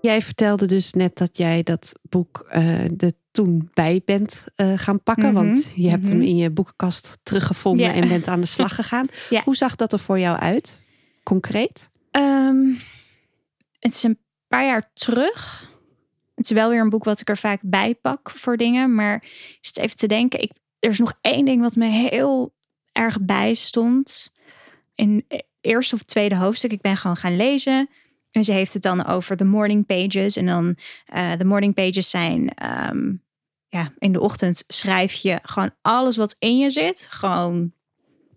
[0.00, 5.02] Jij vertelde dus net dat jij dat boek eh er toen bij bent eh, gaan
[5.02, 5.32] pakken.
[5.32, 6.26] Mhm, Want je hebt hem mhm.
[6.26, 7.92] in je boekenkast teruggevonden Ja.
[7.92, 9.06] en bent aan de slag gegaan.
[9.30, 9.42] Ja.
[9.44, 10.80] Hoe zag dat er voor jou uit?
[11.22, 11.90] Concreet?
[12.10, 12.64] Ehm,
[13.86, 14.18] het is een
[14.48, 15.70] paar jaar terug.
[16.34, 18.94] Het is wel weer een boek wat ik er vaak bij pak voor dingen.
[18.94, 20.42] Maar ik zit even te denken.
[20.42, 22.54] Ik, er is nog één ding wat me heel
[22.92, 24.32] erg bijstond.
[24.94, 26.72] In het eerste of tweede hoofdstuk.
[26.72, 27.88] Ik ben gewoon gaan lezen.
[28.30, 30.36] En ze heeft het dan over de morning pages.
[30.36, 30.76] En dan
[31.06, 32.54] eh, de morning pages zijn...
[32.54, 33.12] ehm,
[33.68, 37.06] ja, in de ochtend schrijf je gewoon alles wat in je zit.
[37.10, 37.72] Gewoon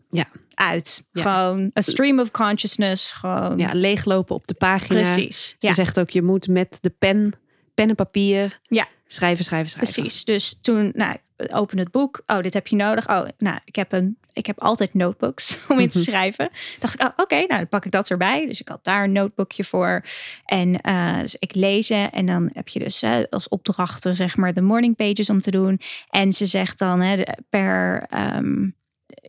[0.09, 0.27] Ja.
[0.59, 1.05] Uit.
[1.11, 1.21] Ja.
[1.21, 3.11] Gewoon a stream of consciousness.
[3.11, 5.01] Gewoon Ja, leeglopen op de pagina.
[5.01, 5.49] Precies.
[5.59, 7.33] Ze Ja, zegt ook, je moet met de pen,
[7.73, 8.87] pen en papier Ja.
[9.07, 9.93] schrijven, schrijven, schrijven.
[10.01, 10.25] precies.
[10.25, 11.15] Dus toen, nou,
[11.51, 12.21] open het boek.
[12.27, 13.07] Oh, dit heb je nodig.
[13.09, 16.07] Oh, nou, ik heb een, ik heb altijd notebooks om in te Mhm.
[16.07, 16.49] schrijven.
[16.79, 18.45] Dacht ik, oh, oké, nou, dan pak ik dat erbij.
[18.47, 20.03] Dus ik had daar een notebookje voor.
[20.45, 24.53] En eh, dus ik lezen en dan heb je dus eh, als opdrachten, zeg maar,
[24.53, 25.79] de morning pages om te doen.
[26.09, 28.69] En ze zegt dan, hè, per, ehm,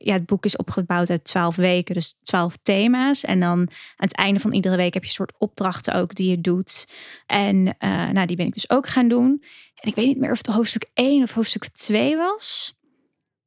[0.02, 3.24] ja, het boek is opgebouwd uit twaalf weken, dus twaalf thema's.
[3.24, 6.30] En dan aan het einde van iedere week heb je een soort opdrachten ook die
[6.30, 6.88] je doet.
[7.26, 9.44] En eh, nou, die ben ik dus ook gaan doen.
[9.74, 12.74] En ik weet niet meer of het hoofdstuk 1 of hoofdstuk 2 was.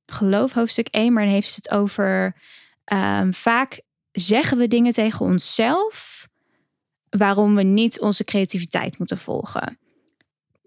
[0.05, 2.35] Ik geloof hoofdstuk 1, maar dan heeft het over...
[2.83, 3.81] ehm, vaak
[4.11, 6.27] zeggen we dingen tegen onszelf...
[7.09, 9.79] waarom we niet onze creativiteit moeten volgen.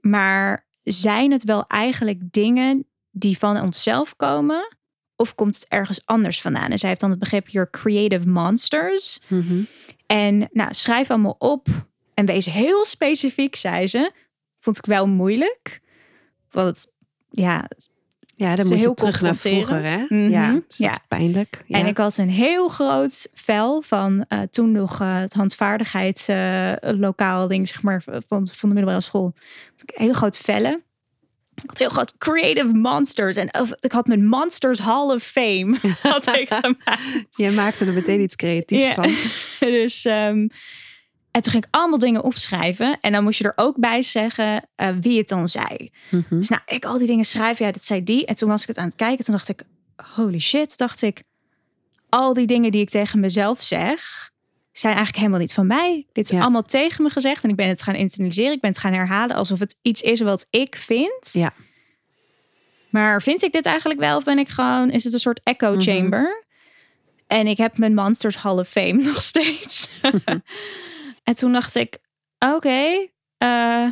[0.00, 4.75] Maar zijn het wel eigenlijk dingen die van onszelf komen...
[5.16, 6.70] of komt het ergens anders vandaan?
[6.70, 9.20] En zij heeft dan het begrip your creative monsters...
[9.28, 9.62] Mhm.
[10.06, 11.66] En nou, schrijf allemaal op.
[12.14, 14.12] En wees heel specifiek, zei ze.
[14.60, 15.80] Vond ik wel moeilijk.
[16.50, 16.92] Want het-
[17.30, 17.68] ja,
[18.38, 19.96] Ja, dan moet je terug naar vroeger, hè?
[20.08, 20.90] Mhm, Ja, dus dat ja.
[20.90, 21.62] is pijnlijk.
[21.66, 21.78] Ja.
[21.78, 26.26] en ik had een heel groot vel van eh, toen nog eh, het handvaardigheid
[26.80, 29.34] lokaal ding, zeg maar, van, van de middelbare school.
[29.86, 30.82] Hele grote vellen.
[31.62, 33.36] Ik had heel groot creative monsters.
[33.36, 37.26] En of, ik had mijn Monsters Hall of Fame had ik gemaakt.
[37.30, 39.14] Jij maakte er meteen iets creatiefs van.
[39.70, 40.48] dus, ehm,
[41.30, 42.98] en toen ging ik allemaal dingen opschrijven.
[43.00, 45.90] En dan moest je er ook bij zeggen eh, wie het dan zei.
[46.10, 46.38] Mhm.
[46.38, 47.66] Dus nou, ik al die dingen schrijven.
[47.66, 48.26] Ja, dat zei die.
[48.26, 49.24] En toen was ik het aan het kijken.
[49.24, 49.62] Toen dacht ik,
[50.14, 51.22] holy shit, dacht ik.
[52.08, 54.30] Al die dingen die ik tegen mezelf zeg,
[54.78, 56.06] zijn eigenlijk helemaal niet van mij.
[56.12, 56.42] Dit is Ja.
[56.42, 57.44] allemaal tegen me gezegd.
[57.44, 58.52] En ik ben het gaan internaliseren.
[58.52, 61.28] Ik ben het gaan herhalen alsof het iets is wat ik vind.
[61.32, 61.52] Ja.
[62.90, 64.16] Maar vind ik dit eigenlijk wel?
[64.16, 65.80] Of ben ik gewoon, is het een soort echo Mhm.
[65.80, 66.44] chamber?
[67.26, 69.88] En ik heb mijn Monsters Hall of Fame nog steeds.
[71.24, 71.98] en toen dacht ik,
[72.38, 73.06] oké,
[73.38, 73.86] eh,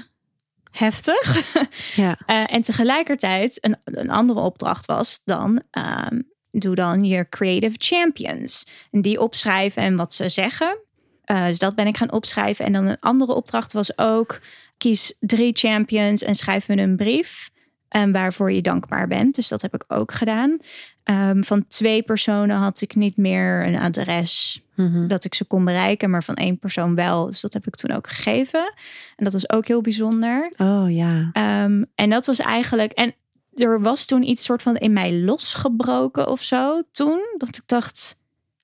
[0.71, 1.53] heftig.
[1.97, 2.19] Ja.
[2.27, 6.21] Eh, en tegelijkertijd, een, een andere opdracht was dan, ehm,
[6.61, 8.67] doe dan je creative champions.
[8.91, 10.79] En die opschrijven en wat ze zeggen.
[11.25, 12.65] Eh, dus dat ben ik gaan opschrijven.
[12.65, 14.41] En dan een andere opdracht was ook,
[14.79, 17.51] kies drie champions en schrijf hun een brief.
[17.89, 19.35] En waarvoor je dankbaar bent.
[19.35, 20.59] Dus dat heb ik ook gedaan.
[21.05, 25.07] Ehm, van twee personen had ik niet meer een adres Mhm.
[25.07, 27.27] dat ik ze kon bereiken, maar van één persoon wel.
[27.27, 28.73] Dus dat heb ik toen ook gegeven.
[29.17, 30.53] En dat was ook heel bijzonder.
[30.57, 31.31] Oh ja.
[31.33, 32.93] Ehm, en dat was eigenlijk.
[32.93, 33.15] En
[33.55, 36.83] er was toen iets soort van in mij losgebroken of zo.
[36.93, 38.17] Toen dat ik dacht.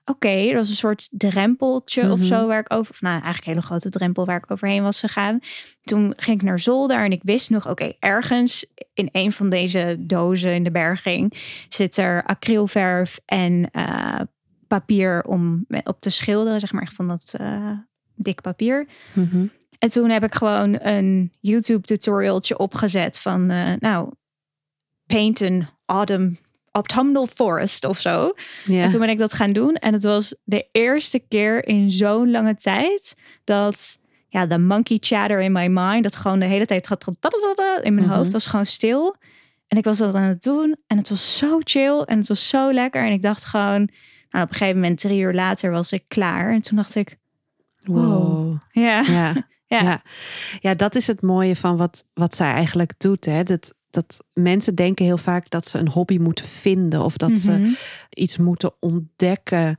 [0.05, 2.27] Oké, er was een soort drempeltje of Mhm.
[2.27, 2.93] zo waar ik over.
[2.93, 5.39] Of nou, eigenlijk een hele grote drempel waar ik overheen was gegaan.
[5.83, 9.97] Toen ging ik naar zolder en ik wist nog, oké, ergens in een van deze
[9.99, 11.35] dozen in de berging
[11.69, 14.21] zit er acrylverf en eh,
[14.69, 17.71] papier om op te schilderen, zeg maar, van dat eh,
[18.15, 18.89] dik papier.
[19.15, 19.47] Mhm.
[19.79, 24.11] En toen heb ik gewoon een YouTube tutorialtje opgezet van, eh, nou,
[25.15, 26.39] paint an autumn
[26.73, 28.33] autumnal forest of zo.
[28.65, 28.83] Ja.
[28.83, 29.75] En toen ben ik dat gaan doen.
[29.75, 33.99] En het was de eerste keer in zo'n lange tijd dat
[34.29, 37.07] ja, de monkey chatter in my mind, dat gewoon de hele tijd gaat
[37.83, 38.17] in mijn Mhm.
[38.17, 39.17] hoofd was gewoon stil.
[39.69, 40.77] En ik was dat aan het doen.
[40.87, 42.01] En het was zo chill.
[42.01, 43.05] En het was zo lekker.
[43.07, 43.89] En ik dacht gewoon...
[44.31, 46.53] Nou, op een gegeven moment, drie uur later, was ik klaar.
[46.53, 47.17] En toen dacht ik...
[47.85, 48.57] Wow.
[48.71, 49.01] Ja.
[49.01, 49.33] Ja.
[49.67, 49.83] Ja.
[49.83, 50.03] Ja.
[50.61, 53.25] ja, dat is het mooie van wat, wat zij eigenlijk doet.
[53.25, 53.43] Hè?
[53.43, 57.51] Dat, dat mensen denken heel vaak dat ze een hobby moeten vinden of dat ze
[57.51, 57.71] Mhm.
[58.11, 59.77] iets moeten ontdekken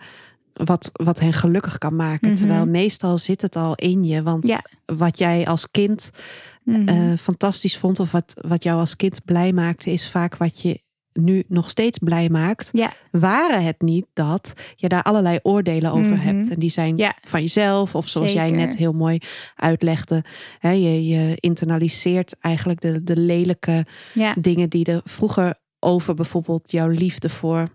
[0.54, 2.28] wat, wat hen gelukkig kan maken.
[2.28, 2.38] Mhm.
[2.38, 4.24] Terwijl meestal zit het al in je.
[4.24, 4.64] Want Ja.
[4.86, 6.10] wat jij als kind
[6.64, 6.88] Mhm.
[6.88, 10.82] eh, fantastisch vond of wat, wat jou als kind blij maakte, is vaak wat je
[11.14, 12.70] nu nog steeds blij maakt.
[12.72, 12.94] ja.
[13.12, 16.26] Waren het niet dat je daar allerlei oordelen over Mhm.
[16.26, 16.50] hebt.
[16.50, 17.16] En die zijn Ja.
[17.22, 19.18] van jezelf, of zoals jij net heel mooi
[19.56, 20.24] uitlegde.
[20.60, 24.36] Hè, je, je internaliseert eigenlijk de, de lelijke Ja.
[24.40, 27.68] dingen die er vroeger over bijvoorbeeld jouw liefde voor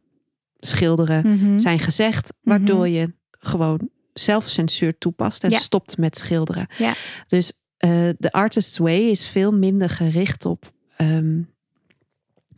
[0.59, 1.59] schilderen Mhm.
[1.59, 2.33] zijn gezegd.
[2.43, 6.67] Waardoor je gewoon zelfcensuur toepast en stopt met schilderen.
[6.79, 6.93] Ja.
[7.27, 11.41] Dus eh, de Artist's Way is veel minder gericht op ehm,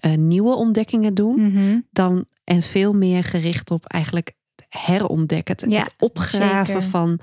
[0.01, 1.41] eh, nieuwe ontdekkingen doen.
[1.53, 1.79] Mhm.
[1.91, 5.55] Dan, en veel meer gericht op eigenlijk het herontdekken.
[5.59, 6.83] Het, Ja, het opgraven zeker.
[6.83, 7.19] van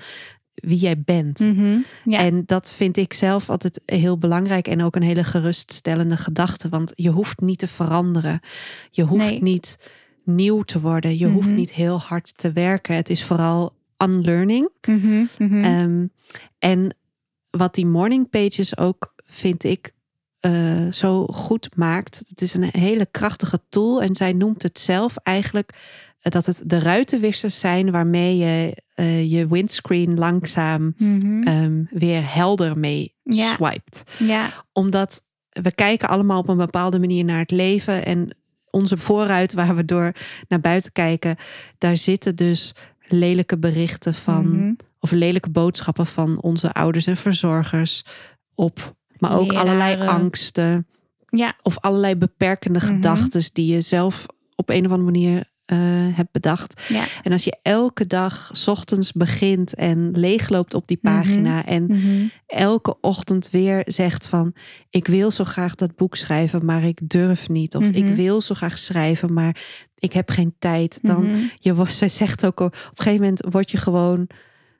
[0.53, 1.39] wie jij bent.
[1.39, 1.77] Mhm.
[2.05, 2.19] Ja.
[2.19, 6.69] En dat vind ik zelf altijd heel belangrijk en ook een hele geruststellende gedachte.
[6.69, 8.39] Want je hoeft niet te veranderen.
[8.91, 9.41] Je hoeft Nee.
[9.41, 9.77] niet
[10.23, 11.17] nieuw te worden.
[11.17, 11.55] Je hoeft Mhm.
[11.55, 12.95] niet heel hard te werken.
[12.95, 13.73] Het is vooral
[14.03, 14.69] unlearning.
[15.37, 16.05] Ehm,
[16.59, 16.95] en
[17.49, 19.91] wat die morning pages ook, vind ik,
[20.45, 22.21] eh, zo goed maakt.
[22.27, 24.01] Het is een hele krachtige tool.
[24.01, 25.69] En zij noemt het zelf eigenlijk
[26.19, 31.43] eh, dat het de ruitenwissers zijn waarmee je eh, je windscreen langzaam Mhm.
[31.43, 33.53] ehm, weer helder mee Ja.
[33.53, 34.03] swiped.
[34.17, 34.49] ja.
[34.73, 38.05] Omdat we kijken allemaal op een bepaalde manier naar het leven.
[38.05, 38.35] En
[38.69, 40.11] onze vooruit waar we door
[40.47, 41.35] naar buiten kijken,
[41.77, 42.75] daar zitten dus
[43.07, 44.73] lelijke berichten van, Mhm.
[44.99, 48.05] of lelijke boodschappen van onze ouders en verzorgers
[48.55, 48.93] op.
[49.19, 49.69] Maar ook Leraren.
[49.71, 50.87] allerlei angsten
[51.29, 51.55] Ja.
[51.61, 52.87] of allerlei beperkende Mhm.
[52.87, 55.77] gedachten die je zelf op een of andere manier eh,
[56.11, 56.81] hebt bedacht.
[56.89, 57.03] Ja.
[57.23, 62.25] En als je elke dag 's ochtends begint en leegloopt op die pagina en Mhm.
[62.47, 64.53] elke ochtend weer zegt van
[64.89, 67.75] ik wil zo graag dat boek schrijven, maar ik durf niet.
[67.75, 67.93] Of Mhm.
[67.93, 69.55] ik wil zo graag schrijven, maar
[69.97, 70.99] ik heb geen tijd.
[71.01, 71.39] Dan Mhm.
[71.59, 74.27] je wordt, zij zegt ook op een gegeven moment word je gewoon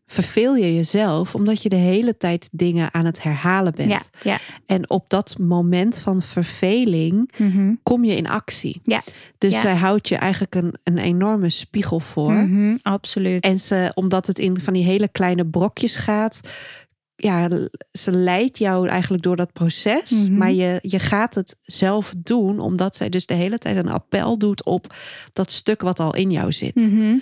[0.06, 3.90] verveel je jezelf omdat je de hele tijd dingen aan het herhalen bent.
[3.90, 4.02] Ja.
[4.32, 4.38] Ja.
[4.66, 7.74] En op dat moment van verveling Mhm.
[7.84, 8.82] kom je in actie.
[8.84, 9.04] Ja.
[9.38, 12.32] Dus zij houdt je eigenlijk een, een enorme spiegel voor.
[12.34, 12.78] Mhm.
[12.82, 13.44] Absoluut.
[13.44, 16.40] En ze, omdat het in van die hele kleine brokjes gaat,
[17.16, 17.50] ja,
[17.92, 20.12] ze leidt jou eigenlijk door dat proces.
[20.12, 20.38] Mhm.
[20.38, 24.38] Maar je, je gaat het zelf doen, omdat zij dus de hele tijd een appel
[24.38, 24.96] doet op
[25.34, 26.76] dat stuk wat al in jou zit.
[26.76, 27.16] Mhm.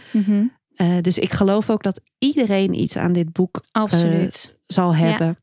[0.75, 4.59] Eh, dus ik geloof ook dat iedereen iets aan dit boek Absoluut.
[4.67, 5.37] zal hebben.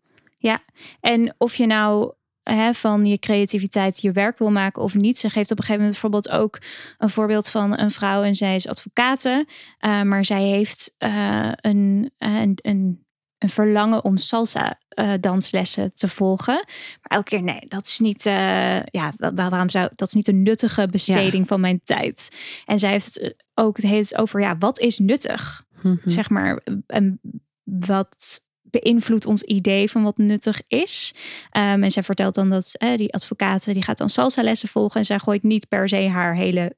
[1.01, 2.12] En of je nou
[2.43, 5.18] hè, van je creativiteit je werk wil maken of niet.
[5.18, 6.59] Ze geeft op een gegeven moment bijvoorbeeld ook
[6.99, 9.47] een voorbeeld van een vrouw en zij is advocate.
[9.78, 13.05] eh, maar zij heeft eh, een, een, een,
[13.39, 16.55] een verlangen om salsa eh, danslessen te volgen.
[16.55, 20.28] Maar elke keer nee, dat is niet, eh, ja, wa- waarom zou dat is niet
[20.28, 22.28] een nuttige besteding van mijn tijd.
[22.66, 25.64] En zij heeft het eh, ook het heet over ja, wat is nuttig?
[25.82, 26.11] Mhm.
[26.11, 27.20] zeg maar, en
[27.62, 31.14] wat beïnvloedt ons idee van wat nuttig is.
[31.51, 35.01] Ehm, en zij vertelt dan dat eh, die advocate die gaat dan salsa lessen volgen
[35.01, 36.76] en zij gooit niet per se haar hele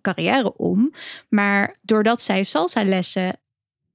[0.00, 0.92] carrière om,
[1.28, 3.40] maar doordat zij salsa lessen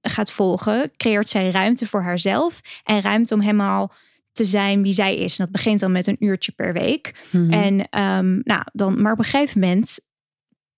[0.02, 3.94] gaat volgen, creëert zij ruimte voor haarzelf en ruimte om helemaal
[4.32, 5.38] te zijn wie zij is.
[5.38, 7.28] En dat begint dan met een uurtje per week.
[7.32, 7.54] Mhm.
[7.54, 10.00] En ehm, nou, dan, maar op een gegeven moment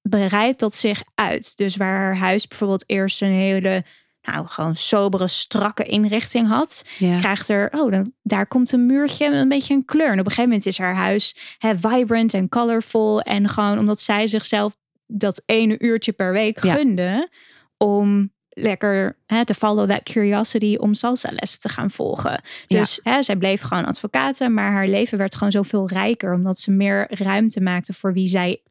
[0.01, 1.57] breidt dat zich uit.
[1.57, 3.85] Dus waar haar huis bijvoorbeeld eerst een hele,
[4.21, 9.39] nou, gewoon sobere, strakke inrichting had, krijgt er, oh, dan, daar komt een muurtje met
[9.39, 10.11] een beetje een kleur.
[10.11, 13.21] En op een gegeven moment is haar huis hè, vibrant en colorful.
[13.21, 16.73] En gewoon omdat zij zichzelf dat ene uurtje per week Ja.
[16.73, 17.29] gunde
[17.77, 22.41] om lekker hè, te follow that curiosity om salsa lessen te gaan volgen.
[22.67, 22.79] Ja.
[22.79, 26.71] Dus hè, zij bleef gewoon advocate, maar haar leven werd gewoon zoveel rijker omdat ze
[26.71, 28.61] meer ruimte maakte voor wie zij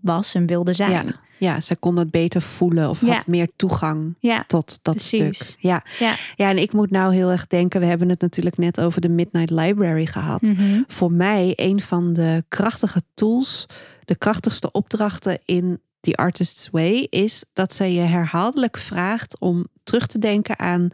[0.00, 0.90] was en wilde zijn.
[0.90, 1.04] Ja.
[1.38, 3.14] ja, ze kon het beter voelen of Ja.
[3.14, 5.38] had meer toegang Ja, tot dat Precies.
[5.38, 5.56] stuk.
[5.60, 5.82] Ja.
[5.98, 6.14] ja.
[6.36, 9.08] ja, en ik moet nou heel erg denken, we hebben het natuurlijk net over de
[9.08, 10.42] Midnight Library gehad.
[10.42, 10.82] Mhm.
[10.86, 13.66] Voor mij een van de krachtige tools,
[14.04, 20.06] de krachtigste opdrachten in The Artist's Way is dat zij je herhaaldelijk vraagt om terug
[20.06, 20.88] te denken aan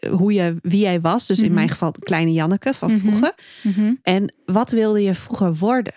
[0.00, 1.26] eh, hoe je, wie jij was.
[1.26, 1.54] Dus in Mhm.
[1.54, 3.00] mijn geval de kleine Janneke van Mhm.
[3.06, 3.34] vroeger.
[3.62, 3.94] Mhm.
[4.02, 5.94] En wat wilde je vroeger worden?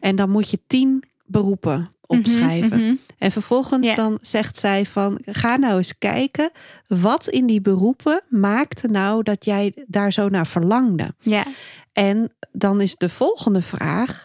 [0.00, 3.00] En dan moet je tien beroepen opschrijven.
[3.18, 6.50] En vervolgens dan zegt zij van ga nou eens kijken
[6.86, 11.14] wat in die beroepen maakte nou dat jij daar zo naar verlangde.
[11.20, 11.44] Ja.
[11.92, 14.24] En dan is de volgende vraag: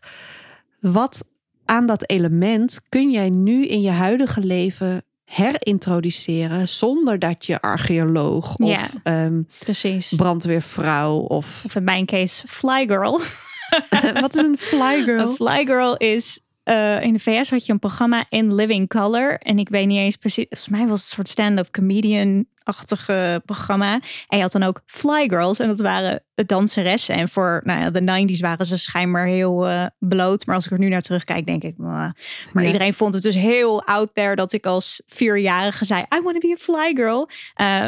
[0.79, 1.25] wat
[1.66, 8.55] aan dat element kun jij nu in je huidige leven herintroduceren zonder dat je archeoloog
[8.55, 8.88] of Ja.
[9.03, 10.13] ehm, Precies.
[10.16, 13.22] brandweervrouw of Of in mijn case, Fly Girl.
[14.22, 15.28] wat is een fly girl?
[15.30, 16.39] Een Fly Girl is.
[16.66, 19.38] Eh, in de VS had je een programma in Living Color.
[19.39, 20.45] En ik weet niet eens precies.
[20.49, 23.93] Volgens mij was het een soort stand-up comedian-achtige programma.
[24.28, 25.59] En je had dan ook Fly Girls.
[25.59, 27.16] En dat waren de danseressen.
[27.16, 30.45] En voor nou ja, de 90s waren ze schijnbaar heel eh, bloot.
[30.45, 31.78] Maar als ik er nu naar terugkijk, denk ik.
[31.78, 32.11] "Mwah."
[32.53, 32.68] Maar Ja.
[32.70, 36.47] iedereen vond het dus heel out there dat ik als vierjarige zei: I want to
[36.47, 37.30] be a Fly Girl.
[37.53, 37.86] Eh,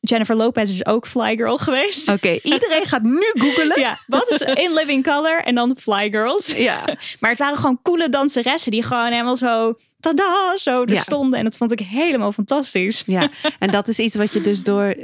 [0.00, 2.08] Jennifer Lopez is ook Fly Girl geweest.
[2.08, 3.80] Oké, iedereen gaat nu googelen.
[3.80, 6.52] Ja, wat is In Living Color en dan Fly Girls.
[6.52, 6.84] Ja.
[7.20, 11.00] Maar het waren gewoon coole danseressen die gewoon helemaal zo, tada, zo er Ja.
[11.00, 11.38] stonden.
[11.38, 13.02] En dat vond ik helemaal fantastisch.
[13.06, 14.94] Ja, en dat is iets wat je dus door.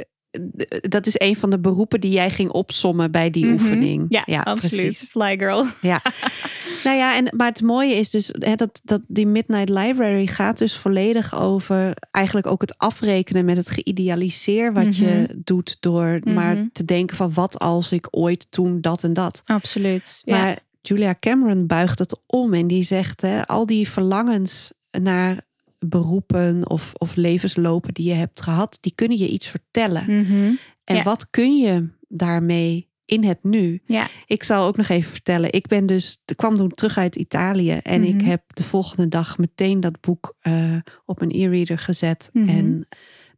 [0.80, 3.53] Dat is een van de beroepen die jij ging opsommen bij die Mhm.
[3.55, 4.07] oefening.
[4.09, 4.82] Ja, absoluut.
[4.82, 5.09] precies.
[5.11, 5.66] Fly Girl.
[5.80, 6.03] Ja.
[6.84, 10.59] nou ja, en, maar het mooie is dus hè, dat, dat die Midnight Library gaat
[10.59, 16.57] dus volledig over eigenlijk ook het afrekenen met het geïdealiseer wat je doet door maar
[16.57, 16.66] Mhm.
[16.72, 19.43] te denken van wat als ik ooit toen dat en dat.
[19.45, 20.22] Absoluut.
[20.24, 20.37] Ja.
[20.39, 25.45] Maar Julia Cameron buigt het om en die zegt hè, al die verlangens naar
[25.89, 30.05] beroepen of, of levenslopen die je hebt gehad, die kunnen je iets vertellen.
[30.20, 30.55] Mhm.
[30.84, 31.03] En Ja.
[31.03, 33.82] wat kun je daarmee in het nu?
[33.87, 34.09] ja.
[34.26, 35.53] Ik zal ook nog even vertellen.
[35.53, 38.24] Ik ben dus, ik kwam toen terug uit Italië en ik Mhm.
[38.24, 42.49] heb de volgende dag meteen dat boek eh, op mijn e-reader gezet Mhm.
[42.49, 42.89] en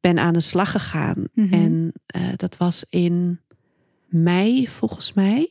[0.00, 1.24] ben aan de slag gegaan.
[1.50, 3.40] En eh, dat was in
[4.06, 5.50] mei volgens mij.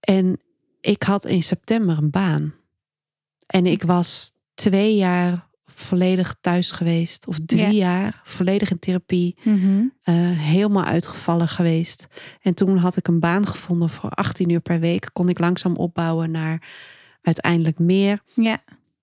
[0.00, 0.40] En
[0.80, 2.54] ik had in september een baan.
[3.46, 7.26] En ik was twee jaar volledig thuis geweest.
[7.26, 7.70] Of drie Ja.
[7.70, 9.38] jaar volledig in therapie.
[9.42, 9.82] Mhm.
[10.02, 12.06] eh, helemaal uitgevallen geweest.
[12.40, 15.10] En toen had ik een baan gevonden voor 18 uur per week.
[15.12, 16.62] Kon ik langzaam opbouwen naar
[17.22, 18.20] uiteindelijk meer.
[18.34, 18.62] Ja.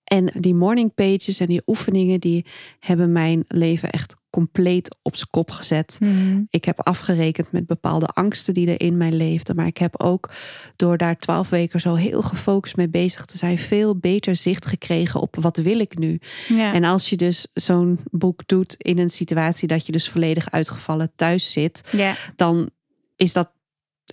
[0.10, 2.45] En die morning pages en die oefeningen, die
[2.80, 5.97] hebben mijn leven echt compleet op zijn kop gezet.
[5.99, 6.41] Mhm.
[6.49, 9.55] Ik heb afgerekend met bepaalde angsten die er in mij leefden.
[9.55, 10.32] Maar ik heb ook
[10.76, 15.22] door daar twaalf weken zo heel gefocust mee bezig te zijn, veel beter zicht gekregen
[15.22, 16.20] op wat wil ik nu.
[16.47, 16.74] Ja.
[16.74, 21.12] En als je dus zo'n boek doet in een situatie dat je dus volledig uitgevallen
[21.16, 22.16] thuis zit, ja.
[22.36, 22.70] dan
[23.16, 23.49] is dat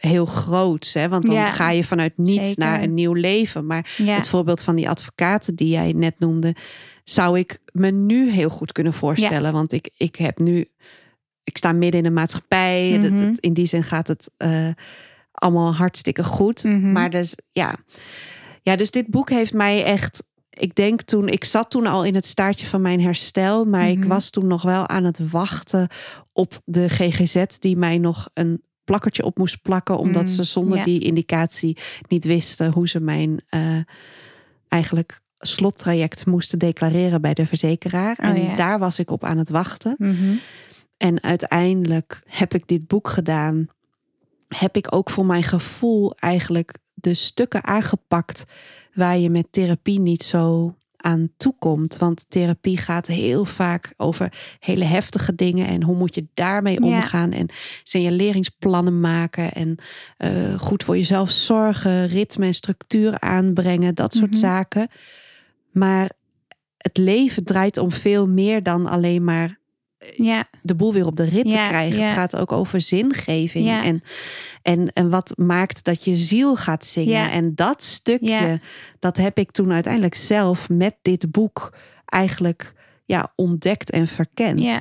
[0.00, 0.90] heel groot.
[0.92, 1.08] Hè?
[1.08, 2.64] Want dan Ja, ga je vanuit niets zeker.
[2.64, 3.66] naar een nieuw leven.
[3.66, 4.14] Maar Ja.
[4.16, 6.54] het voorbeeld van die advocaten die jij net noemde,
[7.04, 9.52] zou ik me nu heel goed kunnen voorstellen.
[9.52, 10.68] Want ik, ik heb nu,
[11.44, 12.90] ik sta midden in een maatschappij.
[12.98, 13.00] Mhm.
[13.00, 14.68] Dat, dat- in die zin gaat het eh,
[15.32, 16.64] allemaal hartstikke goed.
[16.64, 16.92] Mhm.
[16.92, 17.74] Maar dus ja.
[18.62, 20.24] ja, dus dit boek heeft mij echt.
[20.50, 23.98] Ik denk toen, ik zat toen al in het staartje van mijn herstel, maar ik
[23.98, 24.08] Mhm.
[24.08, 25.88] was toen nog wel aan het wachten
[26.32, 30.78] op de GGZ die mij nog een plakkertje op moest plakken, omdat Mm, ze zonder
[30.78, 30.84] ja.
[30.84, 31.76] die indicatie
[32.08, 33.78] niet wisten hoe ze mijn eh,
[34.68, 38.16] eigenlijk slottraject moesten declareren bij de verzekeraar.
[38.20, 38.56] Oh, en ja.
[38.56, 39.94] daar was ik op aan het wachten.
[39.98, 40.36] Mhm.
[40.96, 43.68] En uiteindelijk heb ik dit boek gedaan.
[44.48, 48.44] Heb ik ook voor mijn gevoel eigenlijk de stukken aangepakt
[48.94, 50.74] waar je met therapie niet zo
[51.06, 51.96] aan toekomt.
[51.96, 56.86] Want therapie gaat heel vaak over hele heftige dingen en hoe moet je daarmee Ja.
[56.96, 57.48] omgaan en
[57.82, 59.76] signaleringsplannen maken en
[60.16, 64.38] eh, goed voor jezelf zorgen, ritme en structuur aanbrengen, dat soort Mhm.
[64.40, 64.88] zaken.
[65.72, 66.10] Maar
[66.76, 69.58] het leven draait om veel meer dan alleen maar
[70.16, 70.48] Ja.
[70.62, 72.00] de boel weer op de rit te Ja, krijgen.
[72.00, 73.68] Het gaat ook over zingeving.
[73.68, 74.02] En,
[74.62, 77.30] en, en wat maakt dat je ziel gaat zingen.
[77.30, 78.60] En dat stukje,
[78.98, 81.74] dat heb ik toen uiteindelijk zelf met dit boek
[82.04, 82.74] eigenlijk
[83.04, 84.60] ja, ontdekt en verkend.
[84.62, 84.80] Ja.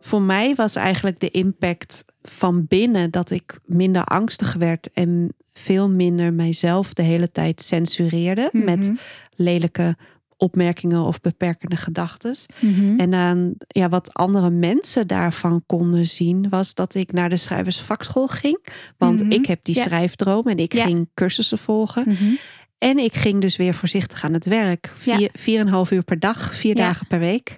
[0.00, 5.88] Voor mij was eigenlijk de impact van binnen dat ik minder angstig werd en veel
[5.88, 8.94] minder mijzelf de hele tijd censureerde met Mhm.
[9.34, 9.96] lelijke
[10.36, 12.36] opmerkingen of beperkende gedachten.
[12.60, 12.98] Mhm.
[13.00, 18.26] En aan ja, wat andere mensen daarvan konden zien, was dat ik naar de schrijversvakschool
[18.26, 18.66] ging.
[18.98, 19.30] Want Mhm.
[19.32, 19.82] ik heb die Ja.
[19.82, 20.84] schrijfdroom en ik Ja.
[20.84, 22.04] ging cursussen volgen.
[22.08, 22.34] Mhm.
[22.78, 24.92] En ik ging dus weer voorzichtig aan het werk.
[25.04, 25.16] Ja.
[25.16, 27.56] Vier, vier en een half uur per dag, vier dagen per week.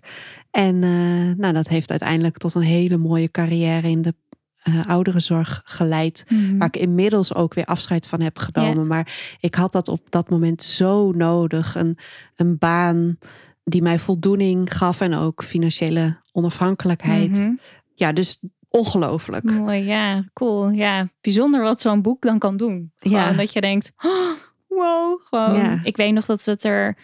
[0.50, 0.90] En eh,
[1.36, 4.14] nou, dat heeft uiteindelijk tot een hele mooie carrière in de
[4.74, 6.24] eh, ouderenzorg geleid.
[6.28, 6.58] Mhm.
[6.58, 8.86] Waar ik inmiddels ook weer afscheid van heb genomen.
[8.86, 11.74] Maar ik had dat op dat moment zo nodig.
[11.74, 11.98] Een,
[12.36, 13.18] een baan
[13.64, 17.30] die mij voldoening gaf en ook financiële onafhankelijkheid.
[17.30, 17.52] Mhm.
[17.94, 19.44] Ja, dus ongelooflijk.
[19.44, 20.70] Mooi, ja, cool.
[20.70, 22.92] Ja, bijzonder wat zo'n boek dan kan doen.
[22.98, 23.32] Gewoon Ja.
[23.32, 24.30] dat je denkt, oh,
[24.68, 25.54] wow, gewoon.
[25.54, 25.80] Ja.
[25.82, 26.96] Ik weet nog dat we het er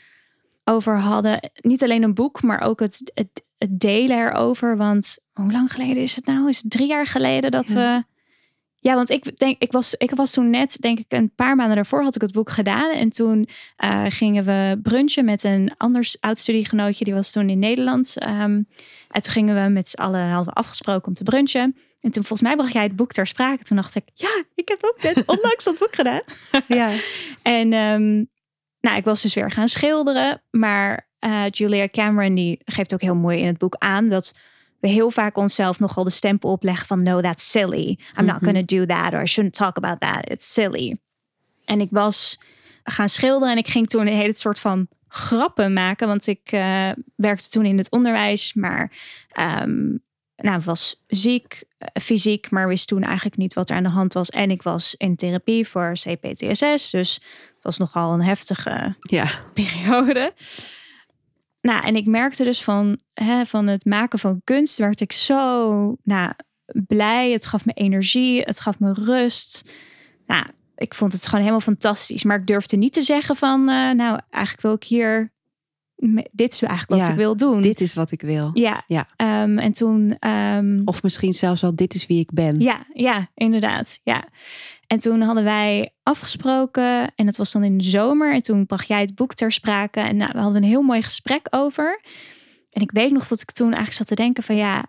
[0.65, 1.51] over hadden.
[1.55, 4.77] Niet alleen een boek, maar ook het, het, het delen erover.
[4.77, 6.49] Want hoe lang geleden is het nou?
[6.49, 7.75] Is het drie jaar geleden dat Ja.
[7.75, 8.13] we
[8.77, 11.75] Ja, want ik denk, ik was, ik was toen net, denk ik, een paar maanden
[11.77, 12.91] daarvoor had ik het boek gedaan.
[12.91, 13.49] En toen
[13.85, 18.17] uh, gingen we brunchen met een ander oud-studiegenootje, die was toen in Nederland.
[18.23, 18.69] Um,
[19.11, 21.77] en toen gingen we met z'n allen, hadden we afgesproken om te brunchen.
[22.01, 23.65] En toen volgens mij bracht jij het boek ter sprake.
[23.65, 26.23] Toen dacht ik, ja, ik heb ook net onlangs dat boek gedaan.
[26.69, 26.91] Ja.
[27.43, 28.29] en um,
[28.81, 30.43] nou, ik was dus weer gaan schilderen.
[30.51, 34.35] Maar uh, Julia Cameron, die geeft ook heel mooi in het boek aan dat
[34.81, 37.99] we heel vaak onszelf nogal de stempel opleggen van no, that's silly.
[38.19, 40.31] I'm not going to do that or I shouldn't talk about that.
[40.31, 40.97] It's silly.
[41.65, 42.39] En ik was
[42.83, 46.91] gaan schilderen en ik ging toen een hele soort van grappen maken, want ik uh,
[47.17, 48.93] werkte toen in het onderwijs, maar
[49.63, 50.03] um,
[50.37, 54.13] nou, was ziek, uh, fysiek, maar wist toen eigenlijk niet wat er aan de hand
[54.13, 54.31] was.
[54.31, 57.15] En ik was in therapie voor CPTSS, dus
[57.55, 59.29] het was nogal een heftige ja.
[59.55, 60.33] periode.
[61.65, 65.97] Nou, en ik merkte dus van, hè, van het maken van kunst werd ik zo
[66.03, 66.33] nou,
[66.87, 67.31] blij.
[67.31, 69.71] Het gaf me energie, het gaf me rust.
[70.27, 70.45] Nou,
[70.77, 72.25] ik vond het gewoon helemaal fantastisch.
[72.25, 75.33] Maar ik durfde niet te zeggen van, uh, nou, eigenlijk wil ik hier,
[76.33, 77.63] dit is eigenlijk wat Ja, ik wil doen.
[77.63, 78.51] Dit is wat ik wil.
[78.55, 79.09] Ja, Ja.
[79.17, 82.61] Ehm, en toen, ehm, Of misschien zelfs wel, dit is wie ik ben.
[82.61, 84.01] ja, ja, inderdaad.
[84.03, 84.25] Ja.
[84.95, 88.35] En toen hadden wij afgesproken en dat was dan in de zomer.
[88.35, 91.03] En toen bracht jij het boek ter sprake en nou, we hadden een heel mooi
[91.03, 92.01] gesprek over.
[92.71, 94.87] En ik weet nog dat ik toen eigenlijk zat te denken van ja,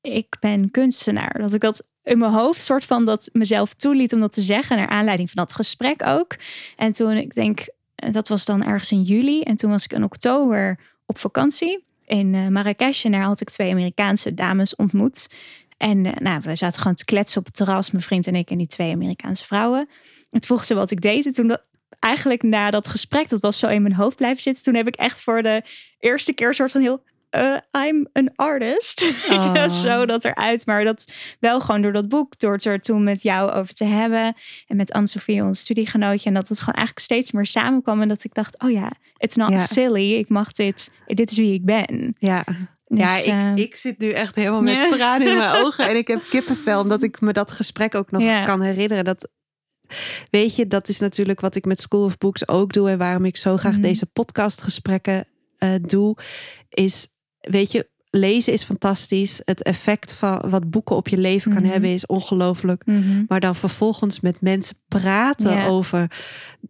[0.00, 1.38] ik ben kunstenaar.
[1.38, 4.76] Dat ik dat in mijn hoofd soort van dat mezelf toeliet om dat te zeggen
[4.76, 6.36] naar aanleiding van dat gesprek ook.
[6.76, 9.92] En toen ik denk, eh, dat was dan ergens in juli en toen was ik
[9.92, 15.28] in oktober op vakantie in uh, Marrakesh en daar had ik twee Amerikaanse dames ontmoet.
[15.78, 18.50] En uh, nou, we zaten gewoon te kletsen op het terras, mijn vriend en ik
[18.50, 19.80] en die twee Amerikaanse vrouwen.
[20.30, 21.26] En toen vroeg ze wat ik deed.
[21.26, 21.62] En toen dat,
[21.98, 24.64] eigenlijk na dat gesprek, dat was zo in mijn hoofd blijven zitten.
[24.64, 25.62] Toen heb ik echt voor de
[25.98, 27.02] eerste keer een soort van heel
[27.36, 27.56] uh,
[27.86, 29.02] I'm an artist.
[29.30, 29.50] Oh.
[29.54, 30.66] ja, zo dat eruit.
[30.66, 33.84] Maar dat wel gewoon door dat boek, door het er toen met jou over te
[33.84, 34.34] hebben.
[34.66, 36.28] En met Anne-Sophie, ons studiegenootje.
[36.28, 38.02] En dat het gewoon eigenlijk steeds meer samenkwam.
[38.02, 39.64] En dat ik dacht, oh ja, it's not Ja.
[39.64, 40.14] silly.
[40.14, 40.90] Ik mag dit.
[41.06, 42.14] Dit is wie ik ben.
[42.18, 42.44] Ja.
[42.90, 45.88] Dus, ja, ik, eh, ik zit nu echt helemaal met tranen in mijn ogen.
[45.88, 49.04] En ik heb kippenvel, omdat ik me dat gesprek ook nog kan herinneren.
[49.04, 49.28] Dat,
[50.30, 52.90] weet je, dat is natuurlijk wat ik met School of Books ook doe.
[52.90, 53.82] En waarom ik zo graag Mhm.
[53.82, 55.26] deze podcastgesprekken
[55.58, 56.16] eh, doe.
[56.68, 57.06] Is,
[57.40, 59.40] weet je, lezen is fantastisch.
[59.44, 61.70] Het effect van wat boeken op je leven kan Mhm.
[61.70, 62.86] hebben is ongelooflijk.
[62.86, 63.24] mhm.
[63.28, 65.66] Maar dan vervolgens met mensen praten Ja.
[65.66, 66.10] over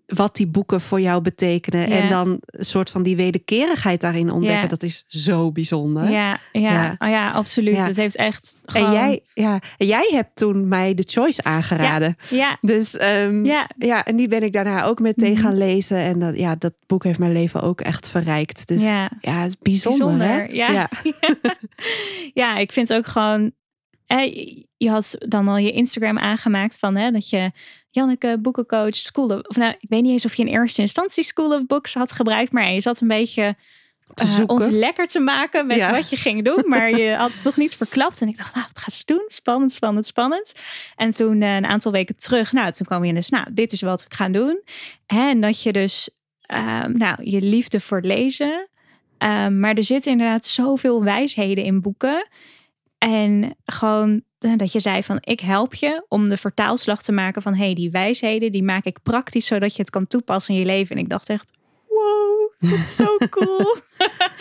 [0.06, 1.88] wat die boeken voor jou betekenen.
[1.88, 1.96] Ja.
[2.00, 4.62] En dan een soort van die wederkerigheid daarin ontdekken.
[4.62, 4.68] Ja.
[4.68, 6.10] Dat is zo bijzonder.
[6.10, 6.94] Ja, ja.
[6.98, 7.76] Oh ja absoluut.
[7.76, 12.16] Het heeft echt En jij, ja, en jij hebt toen mij de choice aangeraden.
[12.30, 13.70] Ja, Dus ehm, ja.
[13.78, 15.40] ja, en die ben ik daarna ook meteen Mhm.
[15.40, 15.98] gaan lezen.
[15.98, 18.66] En dat, ja, dat boek heeft mijn leven ook echt verrijkt.
[18.68, 19.32] Dus ja, ja.
[19.40, 20.42] het is bijzonder, hè?
[20.44, 20.88] Ja.
[22.34, 23.52] ja, ik vind ook gewoon...
[24.76, 27.50] Je had dan al je Instagram aangemaakt van hè, dat je
[27.98, 29.40] Janneke, boekencoach, School of...
[29.42, 32.12] Of nou, ik weet niet eens of je in eerste instantie School of Books had
[32.12, 32.52] gebruikt.
[32.52, 33.56] Maar je zat een beetje
[34.14, 34.48] zoeken.
[34.48, 35.90] ons lekker te maken met Ja.
[35.90, 36.64] wat je ging doen.
[36.66, 38.20] Maar je had het nog niet verklapt.
[38.20, 39.24] En ik dacht, nou, wat gaat ze doen?
[39.26, 40.52] Spannend, spannend, spannend.
[40.96, 43.80] En toen eh, een aantal weken terug, nou, toen kwam je dus, nou, dit is
[43.82, 44.62] wat we gaan doen.
[45.06, 48.68] En dat je dus, ehm, nou, je liefde voor lezen.
[49.18, 52.28] Ehm, maar er zitten inderdaad zoveel wijsheden in boeken.
[52.98, 57.54] En gewoon dat je zei van, ik help je om de vertaalslag te maken van,
[57.54, 60.96] hey, die wijsheden, die maak ik praktisch zodat je het kan toepassen in je leven.
[60.96, 61.50] En ik dacht echt,
[61.88, 63.76] wow, dat is zo cool.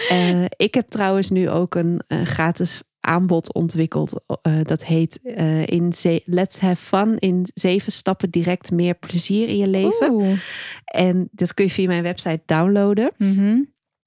[0.09, 4.23] Eh, ik heb trouwens nu ook een eh, gratis aanbod ontwikkeld.
[4.41, 5.93] Eh, dat heet eh, in
[6.25, 10.11] Let's Have Fun in zeven stappen direct meer plezier in je leven.
[10.11, 10.39] Oeh.
[10.85, 13.11] En dat kun je via mijn website downloaden.
[13.17, 13.61] Mhm.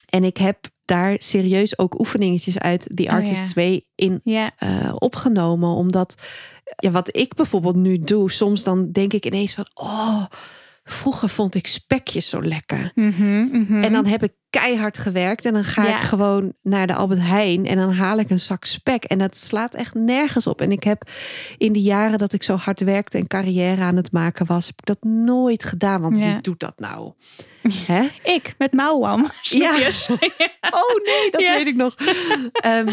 [0.08, 3.62] En ik heb daar serieus ook oefeningetjes uit The Oh, Artist's ja.
[3.62, 5.68] Way in Ja, eh, opgenomen.
[5.68, 6.14] Omdat
[6.76, 10.24] ja, wat ik bijvoorbeeld nu doe, soms dan denk ik ineens van, oh,
[10.90, 12.92] vroeger vond ik spekjes zo lekker.
[12.94, 13.82] Mhm, mhm.
[13.82, 15.94] En dan heb ik keihard gewerkt en dan ga Ja.
[15.96, 19.04] ik gewoon naar de Albert Heijn en dan haal ik een zak spek.
[19.04, 20.60] En dat slaat echt nergens op.
[20.60, 21.10] En ik heb
[21.58, 24.78] in de jaren dat ik zo hard werkte en carrière aan het maken was, heb
[24.78, 26.00] ik dat nooit gedaan.
[26.00, 26.24] Want Ja.
[26.24, 27.12] wie doet dat nou?
[27.86, 28.06] Hè?
[28.22, 29.30] ik met mouwam.
[29.42, 29.72] Ja.
[30.70, 31.54] Oh nee, dat Ja.
[31.56, 31.94] weet ik nog.
[32.52, 32.88] Ehm,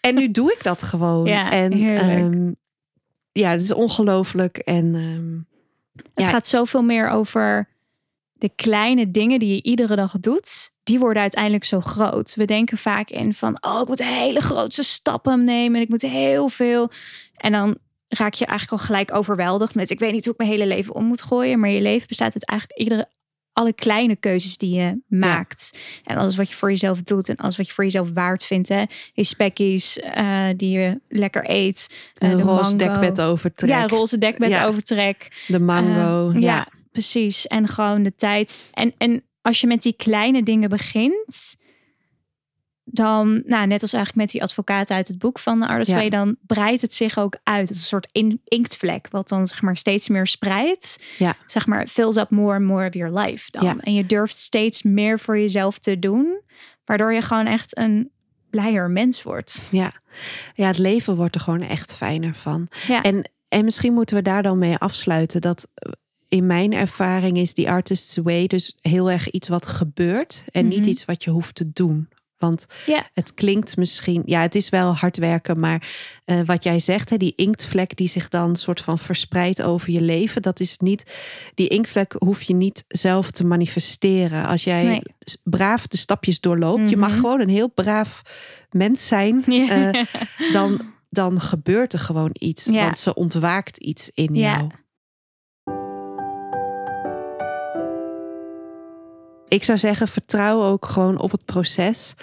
[0.00, 1.24] en nu doe ik dat gewoon.
[1.26, 2.50] Ja, en ehm,
[3.32, 4.56] ja, het is ongelooflijk.
[4.58, 5.49] En ehm,
[6.14, 6.28] Het Ja.
[6.28, 7.68] gaat zoveel meer over
[8.32, 10.70] de kleine dingen die je iedere dag doet.
[10.82, 12.34] Die worden uiteindelijk zo groot.
[12.34, 15.76] We denken vaak in van, oh, ik moet hele grootste stappen nemen.
[15.76, 16.90] En ik moet heel veel.
[17.36, 17.78] En dan
[18.08, 20.94] raak je eigenlijk al gelijk overweldigd met, ik weet niet hoe ik mijn hele leven
[20.94, 21.60] om moet gooien.
[21.60, 23.08] Maar je leven bestaat uit eigenlijk iedere
[23.52, 25.78] alle kleine keuzes die je maakt.
[26.04, 28.68] En alles wat je voor jezelf doet en alles wat je voor jezelf waard vindt.
[28.68, 28.84] Hè.
[29.12, 31.94] Je spekkies uh, die je lekker eet.
[32.18, 33.70] Uh, de roze dekbed overtrek.
[33.70, 34.64] Ja, roze dekbed ja.
[34.64, 35.44] overtrek.
[35.46, 36.30] De mango.
[36.34, 36.66] Uh, ja.
[36.92, 37.46] precies.
[37.46, 38.70] En gewoon de tijd.
[38.72, 41.56] En, en als je met die kleine dingen begint
[42.92, 46.08] dan, nou, net als eigenlijk met die advocaat uit het boek van de Artist ja.
[46.08, 47.68] dan breidt het zich ook uit.
[47.68, 51.02] Het is een soort in, inktvlek, wat dan zeg maar steeds meer spreidt.
[51.18, 51.36] Ja.
[51.46, 53.64] Zeg maar, fills up more and more of your life dan.
[53.64, 53.76] Ja.
[53.80, 56.40] En je durft steeds meer voor jezelf te doen,
[56.84, 58.10] waardoor je gewoon echt een
[58.50, 59.62] blijer mens wordt.
[59.70, 59.92] Ja,
[60.54, 62.68] ja het leven wordt er gewoon echt fijner van.
[62.86, 63.02] Ja.
[63.02, 65.68] En, en misschien moeten we daar dan mee afsluiten dat
[66.28, 70.80] in mijn ervaring is die artist's way dus heel erg iets wat gebeurt en niet
[70.80, 70.88] Mhm.
[70.88, 72.08] iets wat je hoeft te doen.
[72.40, 72.66] Want
[73.14, 75.88] het klinkt misschien, ja, het is wel hard werken, maar
[76.24, 80.00] eh, wat jij zegt, hè, die inktvlek die zich dan soort van verspreidt over je
[80.00, 81.12] leven, dat is niet,
[81.54, 84.46] die inktvlek hoef je niet zelf te manifesteren.
[84.46, 85.02] Als jij Nee.
[85.44, 87.20] braaf de stapjes doorloopt, je mag Mhm.
[87.20, 88.22] gewoon een heel braaf
[88.70, 90.04] mens zijn, eh,
[90.52, 90.80] dan,
[91.10, 94.56] dan gebeurt er gewoon iets, want ze ontwaakt iets in Ja.
[94.58, 94.70] jou.
[99.50, 102.14] Ik zou zeggen, vertrouw ook gewoon op het proces.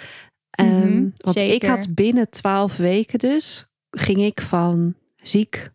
[0.62, 5.70] Mhm, want ik had binnen twaalf weken dus, ging ik van ziek,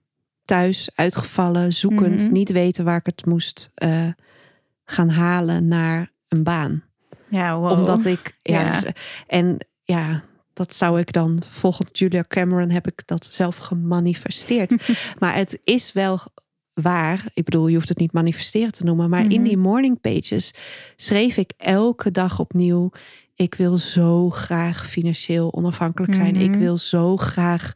[0.45, 2.31] thuis, uitgevallen, zoekend, Mhm.
[2.31, 4.07] niet weten waar ik het moest eh,
[4.85, 6.83] gaan halen naar een baan.
[7.27, 7.71] ja, wow.
[7.71, 8.71] Omdat ik, ja, Ja.
[8.71, 8.83] dus,
[9.27, 10.23] en ja,
[10.53, 14.73] dat zou ik dan, volgens Julia Cameron heb ik dat zelf gemanifesteerd.
[15.19, 16.19] maar het is wel
[16.73, 17.25] waar.
[17.33, 19.09] Ik bedoel, je hoeft het niet manifesteren te noemen.
[19.09, 19.43] Maar in Mhm.
[19.43, 20.51] die morning pages
[20.95, 22.89] schreef ik elke dag opnieuw.
[23.35, 26.35] Ik wil zo graag financieel onafhankelijk zijn.
[26.35, 26.59] Ik Mhm.
[26.59, 27.71] wil zo graag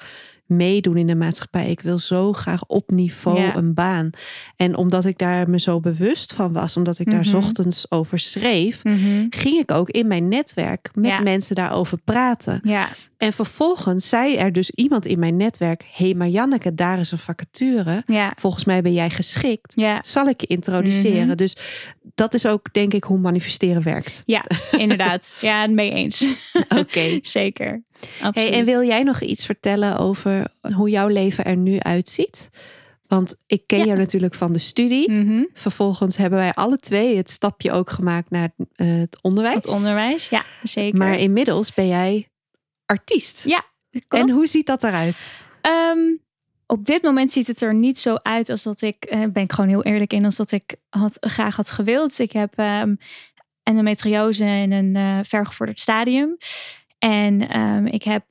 [0.48, 1.70] meedoen in de maatschappij.
[1.70, 3.56] Ik wil zo graag op niveau Ja.
[3.56, 4.10] een baan.
[4.56, 7.38] En omdat ik daar me zo bewust van was, omdat ik daar 's Mhm.
[7.38, 9.26] ochtends over schreef, Mhm.
[9.30, 11.20] ging ik ook in mijn netwerk met Ja.
[11.20, 12.60] mensen daarover praten.
[12.64, 17.00] Ja, En vervolgens zei er dus iemand in mijn netwerk: Hé, hey, maar Janneke, daar
[17.00, 18.04] is een vacature.
[18.06, 19.74] ja, Volgens mij ben jij geschikt.
[19.76, 20.00] ja.
[20.04, 21.28] Zal ik je introduceren?
[21.28, 21.36] Mhm.
[21.36, 21.56] Dus
[22.16, 24.22] dat is ook, denk ik, hoe manifesteren werkt.
[24.26, 25.34] Ja, inderdaad.
[25.42, 26.26] Ja, mee eens.
[26.78, 27.20] Oké.
[27.22, 27.84] Zeker.
[28.32, 32.50] Hey, en wil jij nog iets vertellen over hoe jouw leven er nu uitziet?
[33.08, 33.86] Want ik ken Ja.
[33.86, 35.12] jou natuurlijk van de studie.
[35.12, 35.44] Mhm.
[35.54, 39.56] Vervolgens hebben wij alle twee het stapje ook gemaakt naar het, eh, het onderwijs.
[39.56, 40.98] Het onderwijs, ja, zeker.
[40.98, 42.28] Maar inmiddels ben jij
[42.86, 43.44] artiest.
[43.46, 43.66] Ja,
[44.08, 44.26] klopt.
[44.28, 45.34] En hoe ziet dat eruit?
[45.62, 46.00] Ehm,
[46.66, 49.52] op dit moment ziet het er niet zo uit als dat ik, eh, ben ik
[49.54, 52.20] gewoon heel eerlijk in, als dat ik had, graag had gewild.
[52.20, 52.96] Ik heb ehm
[53.64, 56.38] endometriose in een eh, vergevorderd stadium.
[57.08, 58.26] En ehm, ik heb,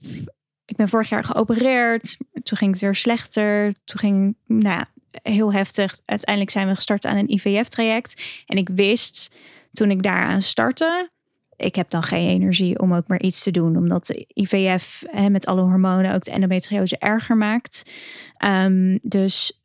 [0.64, 2.16] ik ben vorig jaar geopereerd.
[2.42, 3.74] Toen ging het weer slechter.
[3.84, 4.84] Toen ging, nou
[5.22, 6.00] heel heftig.
[6.04, 8.22] Uiteindelijk zijn we gestart aan een IVF-traject.
[8.46, 9.34] En ik wist
[9.72, 11.10] toen ik daaraan startte,
[11.56, 13.76] ik heb dan geen energie om ook maar iets te doen.
[13.76, 17.90] Omdat de IVF hè, met alle hormonen ook de endometriose erger maakt.
[18.36, 19.62] Ehm, dus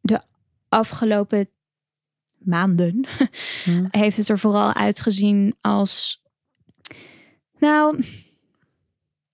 [0.00, 0.20] de
[0.68, 1.48] afgelopen
[2.38, 3.06] maanden
[3.64, 3.86] Hm.
[4.00, 6.22] heeft het er vooral uitgezien als.
[7.58, 8.04] Nou,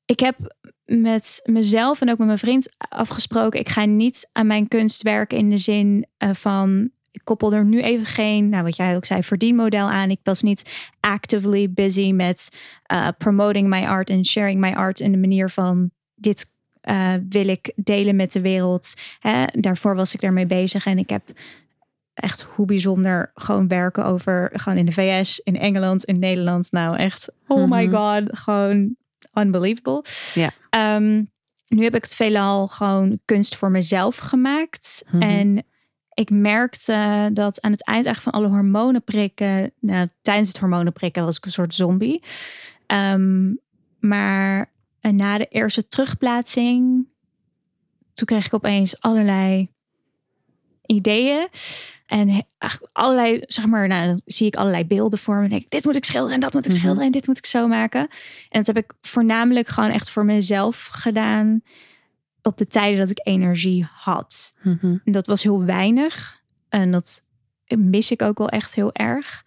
[0.09, 0.37] ik heb
[0.85, 3.61] met mezelf en ook met mijn vriend afgesproken.
[3.61, 6.91] Ik ga niet aan mijn kunst werken in de zin eh, van.
[7.11, 10.11] Ik koppel er nu even geen, nou wat jij ook zei, verdienmodel aan.
[10.11, 12.49] Ik was niet actively busy met
[12.83, 17.49] eh, promoting my art en sharing my art in de manier van dit eh, wil
[17.49, 18.95] ik delen met de wereld.
[19.21, 19.45] Hè?
[19.53, 21.23] Daarvoor was ik daarmee bezig en ik heb
[22.15, 26.73] echt hoe bijzonder gewoon werken over gewoon in de VS, in Engeland, in Nederland.
[26.73, 27.97] Nou echt, oh my Mhm.
[27.97, 28.97] god, gewoon
[29.41, 30.05] unbelievable.
[30.35, 30.51] Ja.
[30.71, 31.25] Ehm,
[31.69, 35.05] nu heb ik het veelal gewoon kunst voor mezelf gemaakt.
[35.11, 35.23] Mhm.
[35.23, 35.65] En
[36.15, 41.37] ik merkte dat aan het eind eigenlijk van alle hormonenprikken, nou, tijdens het hormonenprikken was
[41.37, 42.23] ik een soort zombie.
[42.87, 43.55] Ehm,
[44.01, 47.07] maar na de eerste terugplaatsing,
[48.15, 49.71] toen kreeg ik opeens allerlei
[50.89, 51.49] ideeën.
[52.07, 52.47] En
[52.93, 55.43] allerlei, zeg maar, nou, dan zie ik allerlei beelden voor me.
[55.43, 56.81] En denk ik, dit moet ik schilderen en dat moet ik Mhm.
[56.81, 58.01] schilderen en dit moet ik zo maken.
[58.49, 61.63] En dat heb ik voornamelijk gewoon echt voor mezelf gedaan
[62.43, 64.55] op de tijden dat ik energie had.
[64.63, 64.97] Mhm.
[65.05, 66.43] En dat was heel weinig.
[66.69, 67.23] En dat
[67.67, 69.45] mis ik ook wel echt heel erg.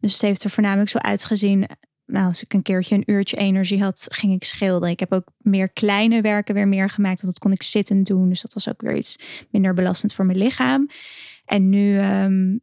[0.00, 1.66] Dus het heeft er voornamelijk zo uitgezien.
[2.08, 4.90] Nou, als ik een keertje een uurtje energie had, ging ik schilderen.
[4.90, 7.20] Ik heb ook meer kleine werken weer meer gemaakt.
[7.20, 8.28] Want dat kon ik zittend doen.
[8.28, 9.18] Dus dat was ook weer iets
[9.50, 10.88] minder belastend voor mijn lichaam.
[11.44, 12.56] En nu, ehm,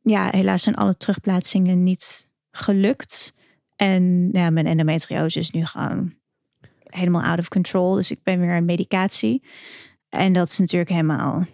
[0.00, 3.34] ja, helaas zijn alle terugplaatsingen niet gelukt.
[3.76, 6.14] En ja, mijn endometriose is nu gewoon
[6.84, 7.94] helemaal out of control.
[7.94, 9.42] Dus ik ben weer aan medicatie.
[10.08, 11.44] En dat is natuurlijk helemaal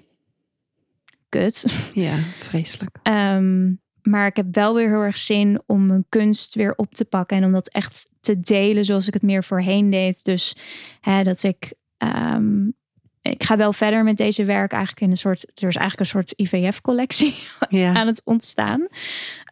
[1.28, 1.64] kut.
[1.94, 2.96] Ja, vreselijk.
[3.02, 3.72] Ehm,
[4.06, 7.36] maar ik heb wel weer heel erg zin om mijn kunst weer op te pakken
[7.36, 10.24] en om dat echt te delen zoals ik het meer voorheen deed.
[10.24, 10.56] Dus
[11.00, 12.66] hè, dat ik ehm,
[13.22, 16.06] ik ga wel verder met deze werk eigenlijk in een soort, er is eigenlijk een
[16.06, 17.34] soort IVF-collectie
[17.68, 17.94] Ja.
[17.94, 18.86] aan het ontstaan.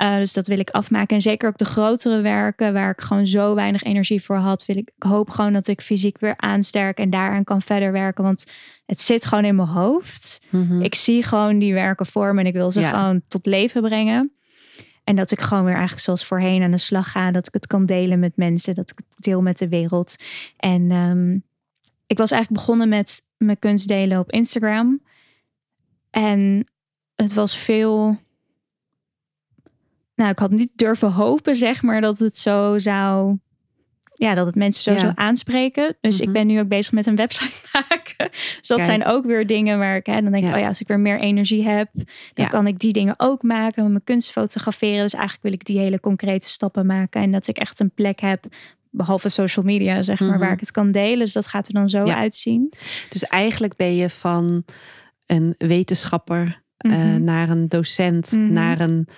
[0.03, 1.17] Uh, dus dat wil ik afmaken.
[1.17, 4.77] En zeker ook de grotere werken waar ik gewoon zo weinig energie voor had, wil
[4.77, 8.25] ik, ik hoop gewoon dat ik fysiek weer aansterk en daaraan kan verder werken.
[8.25, 8.45] Want
[8.87, 10.41] het zit gewoon in mijn hoofd.
[10.51, 10.83] Mhm.
[10.83, 12.91] Ik zie gewoon die werken voor me en ik wil ze Ja.
[12.91, 14.33] gewoon tot leven brengen.
[15.05, 17.31] En dat ik gewoon weer eigenlijk zoals voorheen aan de slag ga.
[17.31, 18.75] Dat ik het kan delen met mensen.
[18.75, 20.17] Dat ik het deel met de wereld.
[20.57, 21.39] En ehm,
[22.07, 25.01] ik was eigenlijk begonnen met mijn kunst delen op Instagram.
[26.11, 26.67] En
[27.15, 28.17] het was veel.
[30.15, 33.39] Nou, ik had niet durven hopen, zeg maar, dat het zo zou.
[34.17, 35.13] Ja, dat het mensen zo Ja.
[35.15, 35.97] aanspreken.
[36.01, 36.23] Dus Mhm.
[36.29, 38.29] ik ben nu ook bezig met een website maken.
[38.31, 38.89] Dus dat Kijk.
[38.91, 40.55] zijn ook weer dingen waar ik, hè, dan denk ik, Ja.
[40.55, 42.05] oh ja, als ik weer meer energie heb, dan
[42.35, 42.47] Ja.
[42.47, 45.03] kan ik die dingen ook maken, mijn kunst fotograferen.
[45.03, 48.21] Dus eigenlijk wil ik die hele concrete stappen maken en dat ik echt een plek
[48.21, 48.45] heb,
[48.91, 50.39] behalve social media, zeg maar, Mhm.
[50.39, 51.19] waar ik het kan delen.
[51.19, 52.73] Dus dat gaat er dan zo uitzien.
[53.09, 54.65] Dus eigenlijk ben je van
[55.27, 57.25] een wetenschapper eh, Mhm.
[57.25, 58.53] naar een docent, Mhm.
[58.53, 59.09] naar een,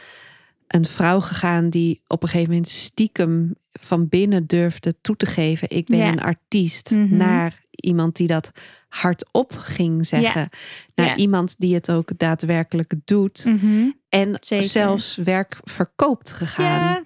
[0.66, 5.70] een vrouw gegaan die op een gegeven moment stiekem van binnen durfde toe te geven:
[5.70, 6.08] ik ben Ja.
[6.08, 6.90] een artiest.
[6.90, 7.16] Mhm.
[7.16, 8.50] Naar iemand die dat
[8.88, 10.48] hardop ging zeggen.
[10.94, 11.16] Naar Ja.
[11.16, 13.44] iemand die het ook daadwerkelijk doet.
[13.44, 13.90] Mhm.
[14.08, 14.68] En Zeker.
[14.68, 17.02] zelfs werk verkoopt gegaan.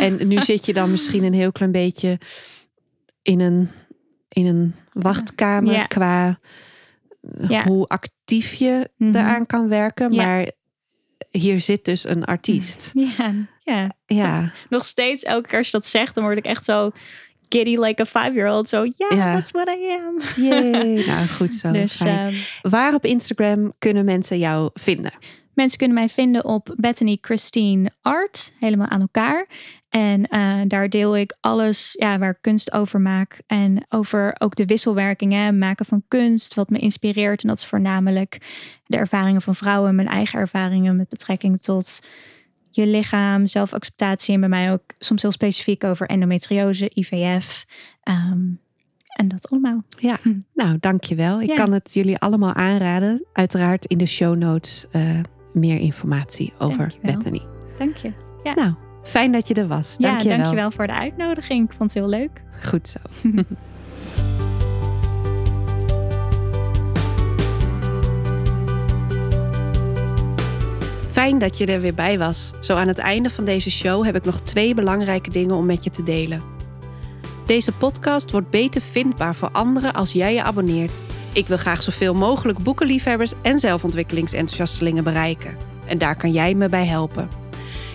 [0.00, 2.18] En nu zit je dan misschien een heel klein beetje
[3.22, 3.68] in een,
[4.28, 6.38] in een wachtkamer qua
[7.64, 9.10] hoe actief je Mhm.
[9.12, 10.14] daaraan kan werken.
[10.14, 10.50] Maar
[11.38, 12.92] hier zit dus een artiest.
[13.18, 13.90] ja, ja.
[14.06, 16.90] Ja, Nog steeds, elke keer als je dat zegt, dan word ik echt zo
[17.48, 18.68] giddy like a five-year-old.
[18.68, 19.34] Zo, ja, Ja.
[19.34, 20.44] that's what I am.
[20.44, 21.06] Yay.
[21.06, 21.70] nou goed zo.
[21.82, 22.32] dus ehm,
[22.62, 25.12] Waar op Instagram kunnen mensen jou vinden?
[25.54, 29.46] Mensen kunnen mij vinden op Bethany Christine Art, helemaal aan elkaar.
[29.88, 33.40] En eh, daar deel ik alles ja, waar ik kunst over maak.
[33.46, 37.42] En over ook de wisselwerkingen, maken van kunst, wat me inspireert.
[37.42, 38.38] En dat is voornamelijk
[38.86, 42.00] de ervaringen van vrouwen, mijn eigen ervaringen met betrekking tot
[42.70, 44.34] je lichaam, zelfacceptatie.
[44.34, 47.64] En bij mij ook soms heel specifiek over endometriose, IVF.
[48.02, 48.40] ehm,
[49.16, 49.82] en dat allemaal.
[49.98, 50.34] Ja, Hm.
[50.54, 51.40] nou dankjewel.
[51.40, 51.54] Ik Ja.
[51.54, 53.24] kan het jullie allemaal aanraden.
[53.32, 55.20] Uiteraard in de show notes eh,
[55.54, 57.16] meer informatie over Dankjewel.
[57.16, 57.42] Bethany.
[57.78, 58.12] Dank je.
[58.54, 59.94] Nou, fijn dat je er was.
[59.98, 60.36] Ja, Dankjewel.
[60.38, 61.64] dankjewel voor de uitnodiging.
[61.70, 62.42] Ik vond het heel leuk.
[62.62, 62.98] Goed zo.
[71.10, 72.52] Fijn dat je er weer bij was.
[72.60, 75.84] Zo aan het einde van deze show heb ik nog twee belangrijke dingen om met
[75.84, 76.53] je te delen.
[77.46, 81.02] Deze podcast wordt beter vindbaar voor anderen als jij je abonneert.
[81.32, 85.56] Ik wil graag zoveel mogelijk boekenliefhebbers en zelfontwikkelingsenthousiastelingen bereiken.
[85.86, 87.28] En daar kan jij me bij helpen.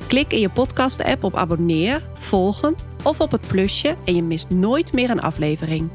[0.07, 4.93] Klik in je podcast-app op abonneer, volgen of op het plusje en je mist nooit
[4.93, 5.89] meer een aflevering.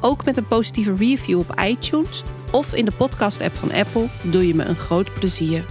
[0.00, 2.22] Ook met een positieve review op iTunes
[2.52, 5.64] of in de podcast-app van Apple doe je me een groot plezier.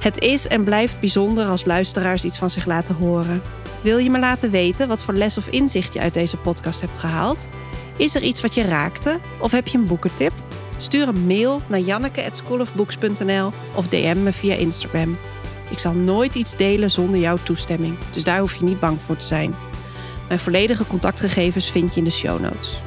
[0.00, 3.42] Het is en blijft bijzonder als luisteraars iets van zich laten horen.
[3.80, 6.98] Wil je me laten weten wat voor les of inzicht je uit deze podcast hebt
[6.98, 7.48] gehaald?
[7.96, 10.32] Is er iets wat je raakte of heb je een boekentip?
[10.76, 15.18] Stuur een mail naar janneke@schoolofbooks.nl of DM me via Instagram.
[15.70, 19.16] Ik zal nooit iets delen zonder jouw toestemming, dus daar hoef je niet bang voor
[19.16, 19.54] te zijn.
[20.28, 22.80] Mijn volledige contactgegevens vind je in de show notes.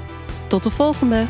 [0.47, 1.25] Tot de volgende!